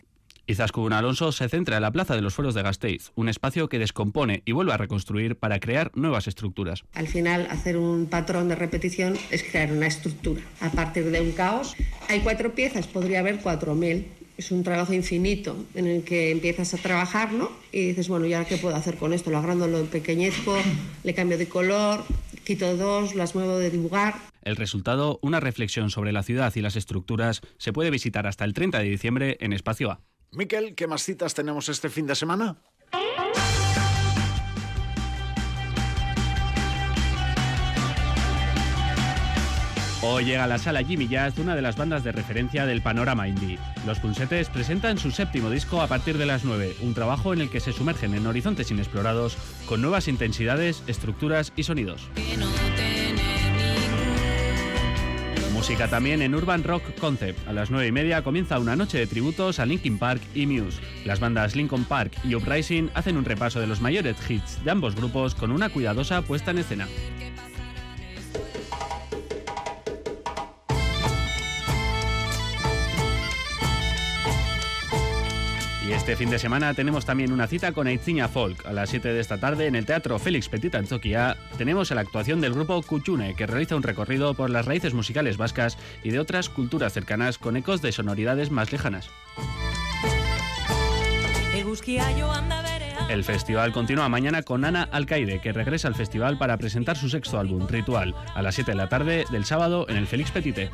Izaskun 0.48 0.92
Alonso 0.92 1.32
se 1.32 1.48
centra 1.48 1.76
en 1.76 1.82
la 1.82 1.90
Plaza 1.90 2.14
de 2.14 2.22
los 2.22 2.32
Fueros 2.34 2.54
de 2.54 2.62
Gasteiz, 2.62 3.10
un 3.16 3.28
espacio 3.28 3.68
que 3.68 3.80
descompone 3.80 4.42
y 4.44 4.52
vuelve 4.52 4.72
a 4.72 4.76
reconstruir 4.76 5.34
para 5.34 5.58
crear 5.58 5.90
nuevas 5.96 6.28
estructuras. 6.28 6.84
Al 6.94 7.08
final, 7.08 7.48
hacer 7.50 7.76
un 7.76 8.06
patrón 8.06 8.48
de 8.48 8.54
repetición 8.54 9.18
es 9.32 9.42
crear 9.42 9.72
una 9.72 9.88
estructura. 9.88 10.42
A 10.60 10.70
partir 10.70 11.10
de 11.10 11.20
un 11.20 11.32
caos, 11.32 11.74
hay 12.08 12.20
cuatro 12.20 12.54
piezas, 12.54 12.86
podría 12.86 13.18
haber 13.18 13.40
cuatro 13.40 13.74
mil 13.74 14.06
es 14.36 14.50
un 14.50 14.62
trabajo 14.62 14.92
infinito 14.92 15.56
en 15.74 15.86
el 15.86 16.04
que 16.04 16.30
empiezas 16.30 16.74
a 16.74 16.78
trabajar, 16.78 17.32
¿no? 17.32 17.50
Y 17.72 17.88
dices, 17.88 18.08
bueno, 18.08 18.26
¿y 18.26 18.34
ahora 18.34 18.48
qué 18.48 18.58
puedo 18.58 18.76
hacer 18.76 18.96
con 18.96 19.12
esto? 19.12 19.30
Lo 19.30 19.38
agrando, 19.38 19.66
lo 19.66 19.78
empequeñezco, 19.78 20.56
le 21.04 21.14
cambio 21.14 21.38
de 21.38 21.48
color, 21.48 22.04
quito 22.44 22.76
dos, 22.76 23.14
las 23.14 23.34
muevo 23.34 23.58
de 23.58 23.70
dibujar. 23.70 24.14
El 24.42 24.56
resultado, 24.56 25.18
una 25.22 25.40
reflexión 25.40 25.90
sobre 25.90 26.12
la 26.12 26.22
ciudad 26.22 26.54
y 26.54 26.60
las 26.60 26.76
estructuras, 26.76 27.40
se 27.58 27.72
puede 27.72 27.90
visitar 27.90 28.26
hasta 28.26 28.44
el 28.44 28.54
30 28.54 28.78
de 28.78 28.84
diciembre 28.84 29.36
en 29.40 29.52
Espacio 29.52 29.90
A. 29.90 30.00
Miquel, 30.32 30.74
¿qué 30.74 30.86
más 30.86 31.02
citas 31.02 31.34
tenemos 31.34 31.68
este 31.68 31.88
fin 31.88 32.06
de 32.06 32.14
semana? 32.14 32.58
Hoy 40.08 40.24
llega 40.24 40.44
a 40.44 40.46
la 40.46 40.58
sala 40.58 40.84
Jimmy 40.84 41.08
Jazz 41.08 41.36
una 41.38 41.56
de 41.56 41.62
las 41.62 41.76
bandas 41.76 42.04
de 42.04 42.12
referencia 42.12 42.64
del 42.64 42.80
panorama 42.80 43.26
indie. 43.26 43.58
Los 43.84 43.98
Punsetes 43.98 44.48
presentan 44.48 44.98
su 44.98 45.10
séptimo 45.10 45.50
disco 45.50 45.82
a 45.82 45.88
partir 45.88 46.16
de 46.16 46.26
las 46.26 46.44
9, 46.44 46.76
un 46.82 46.94
trabajo 46.94 47.32
en 47.32 47.40
el 47.40 47.50
que 47.50 47.58
se 47.58 47.72
sumergen 47.72 48.14
en 48.14 48.24
horizontes 48.24 48.70
inexplorados 48.70 49.36
con 49.66 49.82
nuevas 49.82 50.06
intensidades, 50.06 50.84
estructuras 50.86 51.52
y 51.56 51.64
sonidos. 51.64 52.08
Música 55.52 55.88
también 55.88 56.22
en 56.22 56.36
Urban 56.36 56.62
Rock 56.62 56.84
Concept. 57.00 57.48
A 57.48 57.52
las 57.52 57.72
9 57.72 57.88
y 57.88 57.92
media 57.92 58.22
comienza 58.22 58.60
una 58.60 58.76
noche 58.76 58.98
de 58.98 59.08
tributos 59.08 59.58
a 59.58 59.66
Linkin 59.66 59.98
Park 59.98 60.22
y 60.36 60.46
Muse. 60.46 60.80
Las 61.04 61.18
bandas 61.18 61.56
Linkin 61.56 61.84
Park 61.84 62.12
y 62.22 62.36
Uprising 62.36 62.90
hacen 62.94 63.16
un 63.16 63.24
repaso 63.24 63.58
de 63.58 63.66
los 63.66 63.80
mayores 63.80 64.16
hits 64.30 64.62
de 64.62 64.70
ambos 64.70 64.94
grupos 64.94 65.34
con 65.34 65.50
una 65.50 65.68
cuidadosa 65.68 66.22
puesta 66.22 66.52
en 66.52 66.58
escena. 66.58 66.86
Y 75.86 75.92
este 75.92 76.16
fin 76.16 76.30
de 76.30 76.40
semana 76.40 76.74
tenemos 76.74 77.06
también 77.06 77.32
una 77.32 77.46
cita 77.46 77.70
con 77.70 77.86
Aitziña 77.86 78.26
Folk. 78.26 78.66
A 78.66 78.72
las 78.72 78.90
7 78.90 79.12
de 79.12 79.20
esta 79.20 79.38
tarde 79.38 79.66
en 79.66 79.76
el 79.76 79.86
Teatro 79.86 80.18
Félix 80.18 80.48
Petit 80.48 80.74
Antzoquia 80.74 81.36
tenemos 81.58 81.92
la 81.92 82.00
actuación 82.00 82.40
del 82.40 82.54
grupo 82.54 82.82
Kuchune, 82.82 83.36
que 83.36 83.46
realiza 83.46 83.76
un 83.76 83.84
recorrido 83.84 84.34
por 84.34 84.50
las 84.50 84.66
raíces 84.66 84.94
musicales 84.94 85.36
vascas 85.36 85.78
y 86.02 86.10
de 86.10 86.18
otras 86.18 86.48
culturas 86.48 86.92
cercanas 86.92 87.38
con 87.38 87.56
ecos 87.56 87.82
de 87.82 87.92
sonoridades 87.92 88.50
más 88.50 88.72
lejanas. 88.72 89.08
El 93.08 93.22
festival 93.22 93.72
continúa 93.72 94.08
mañana 94.08 94.42
con 94.42 94.64
Ana 94.64 94.88
Alcaide, 94.90 95.40
que 95.40 95.52
regresa 95.52 95.86
al 95.86 95.94
festival 95.94 96.36
para 96.36 96.56
presentar 96.56 96.96
su 96.96 97.08
sexto 97.08 97.38
álbum, 97.38 97.68
Ritual, 97.68 98.12
a 98.34 98.42
las 98.42 98.56
7 98.56 98.72
de 98.72 98.76
la 98.76 98.88
tarde 98.88 99.24
del 99.30 99.44
sábado 99.44 99.86
en 99.88 99.96
el 99.96 100.08
Félix 100.08 100.32
Petite. 100.32 100.70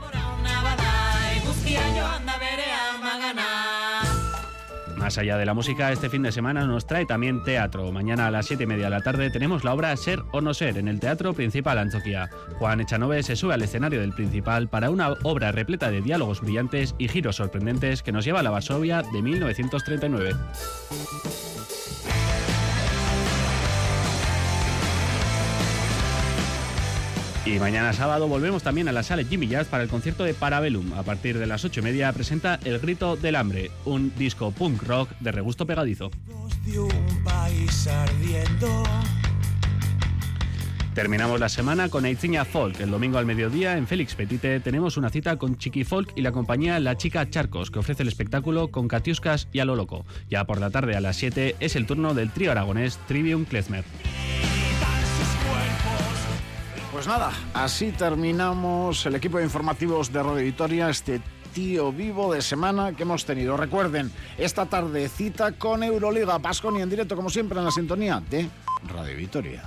Más 5.12 5.18
allá 5.18 5.37
de 5.37 5.44
la 5.44 5.53
música, 5.53 5.92
este 5.92 6.09
fin 6.09 6.22
de 6.22 6.33
semana 6.33 6.64
nos 6.64 6.87
trae 6.87 7.05
también 7.05 7.42
teatro. 7.42 7.92
Mañana 7.92 8.29
a 8.29 8.31
las 8.31 8.46
7 8.46 8.62
y 8.62 8.66
media 8.66 8.85
de 8.85 8.92
la 8.92 9.03
tarde 9.03 9.29
tenemos 9.29 9.62
la 9.62 9.75
obra 9.75 9.94
Ser 9.94 10.22
o 10.33 10.40
no 10.40 10.55
ser 10.55 10.79
en 10.79 10.88
el 10.88 11.01
Teatro 11.01 11.35
Principal 11.35 11.77
Antzoquia. 11.77 12.31
Juan 12.59 12.81
Echanove 12.81 13.22
se 13.22 13.37
sube 13.37 13.53
al 13.53 13.61
escenario 13.61 14.01
del 14.01 14.14
Principal 14.14 14.68
para 14.68 14.88
una 14.88 15.11
obra 15.22 15.53
repleta 15.53 15.90
de 15.90 16.01
diálogos 16.01 16.40
brillantes 16.40 16.94
y 16.96 17.09
giros 17.09 17.37
sorprendentes 17.37 18.03
que 18.03 18.11
nos 18.11 18.25
lleva 18.25 18.40
a 18.40 18.42
la 18.42 18.48
Varsovia 18.48 19.03
de 19.03 19.20
1939. 19.20 20.33
Y 27.44 27.59
mañana 27.59 27.92
sábado 27.92 28.28
volvemos 28.28 28.62
también 28.62 28.88
a 28.88 28.92
la 28.92 29.02
sala 29.02 29.24
Jimmy 29.24 29.48
Jazz 29.48 29.66
para 29.66 29.83
el 29.83 29.88
concierto 29.88 30.22
de 30.22 30.33
Parabellum. 30.33 30.92
A 30.92 31.02
partir 31.02 31.38
de 31.38 31.46
las 31.46 31.64
ocho 31.64 31.81
y 31.81 31.83
media 31.83 32.12
presenta 32.12 32.61
El 32.64 32.78
Grito 32.78 33.16
del 33.16 33.35
Hambre, 33.35 33.72
un 33.85 34.12
disco 34.16 34.52
punk 34.52 34.83
rock 34.85 35.11
de 35.18 35.33
regusto 35.33 35.66
pegadizo. 35.66 36.11
de 36.64 36.78
un 36.78 37.24
país 37.24 37.88
ardiendo. 37.88 38.85
Terminamos 40.94 41.40
la 41.40 41.48
semana 41.48 41.88
con 41.88 42.05
Aitziña 42.05 42.44
Folk. 42.44 42.78
El 42.78 42.90
domingo 42.90 43.18
al 43.18 43.26
mediodía 43.26 43.76
en 43.76 43.88
Félix 43.88 44.14
Petite 44.14 44.61
tenemos 44.61 44.96
una 44.96 45.11
cita 45.11 45.37
con 45.37 45.57
Chiqui 45.57 45.83
Folk 45.83 46.12
y 46.14 46.22
la 46.22 46.31
compañía 46.31 46.78
La 46.78 46.96
Chica 46.96 47.28
Charcos, 47.28 47.72
que 47.72 47.81
ofrece 47.81 48.02
el 48.02 48.09
espectáculo 48.09 48.68
con 48.68 48.87
Catiuscas 48.87 49.48
y 49.52 49.59
a 49.59 49.64
lo 49.64 49.74
loco. 49.74 50.05
Ya 50.31 50.44
por 50.44 50.61
la 50.61 50.70
tarde 50.70 50.94
a 50.94 51.00
las 51.00 51.16
7 51.16 51.57
es 51.59 51.74
el 51.74 51.87
turno 51.87 52.14
del 52.14 52.31
trío 52.31 52.52
aragonés 52.52 52.98
Trivium 53.09 53.46
Klezmer. 53.46 53.85
Pues 56.92 57.07
nada, 57.07 57.33
así 57.55 57.90
terminamos 57.90 59.07
el 59.07 59.14
equipo 59.14 59.38
de 59.38 59.44
informativos 59.44 60.12
de 60.12 60.22
Radio 60.22 60.44
Vitoria, 60.44 60.90
este 60.90 61.22
tío 61.55 61.90
vivo 61.90 62.35
de 62.35 62.42
semana 62.42 62.92
que 62.92 63.05
hemos 63.05 63.24
tenido. 63.24 63.57
Recuerden, 63.57 64.12
esta 64.37 64.66
tarde 64.66 65.09
cita 65.09 65.52
con 65.52 65.83
Euroliga, 65.83 66.38
Pasconi 66.38 66.83
en 66.83 66.90
directo 66.90 67.16
como 67.16 67.31
siempre 67.31 67.59
en 67.59 67.64
la 67.64 67.70
sintonía 67.70 68.22
de 68.28 68.46
Radio 68.90 69.16
Vitoria. 69.16 69.64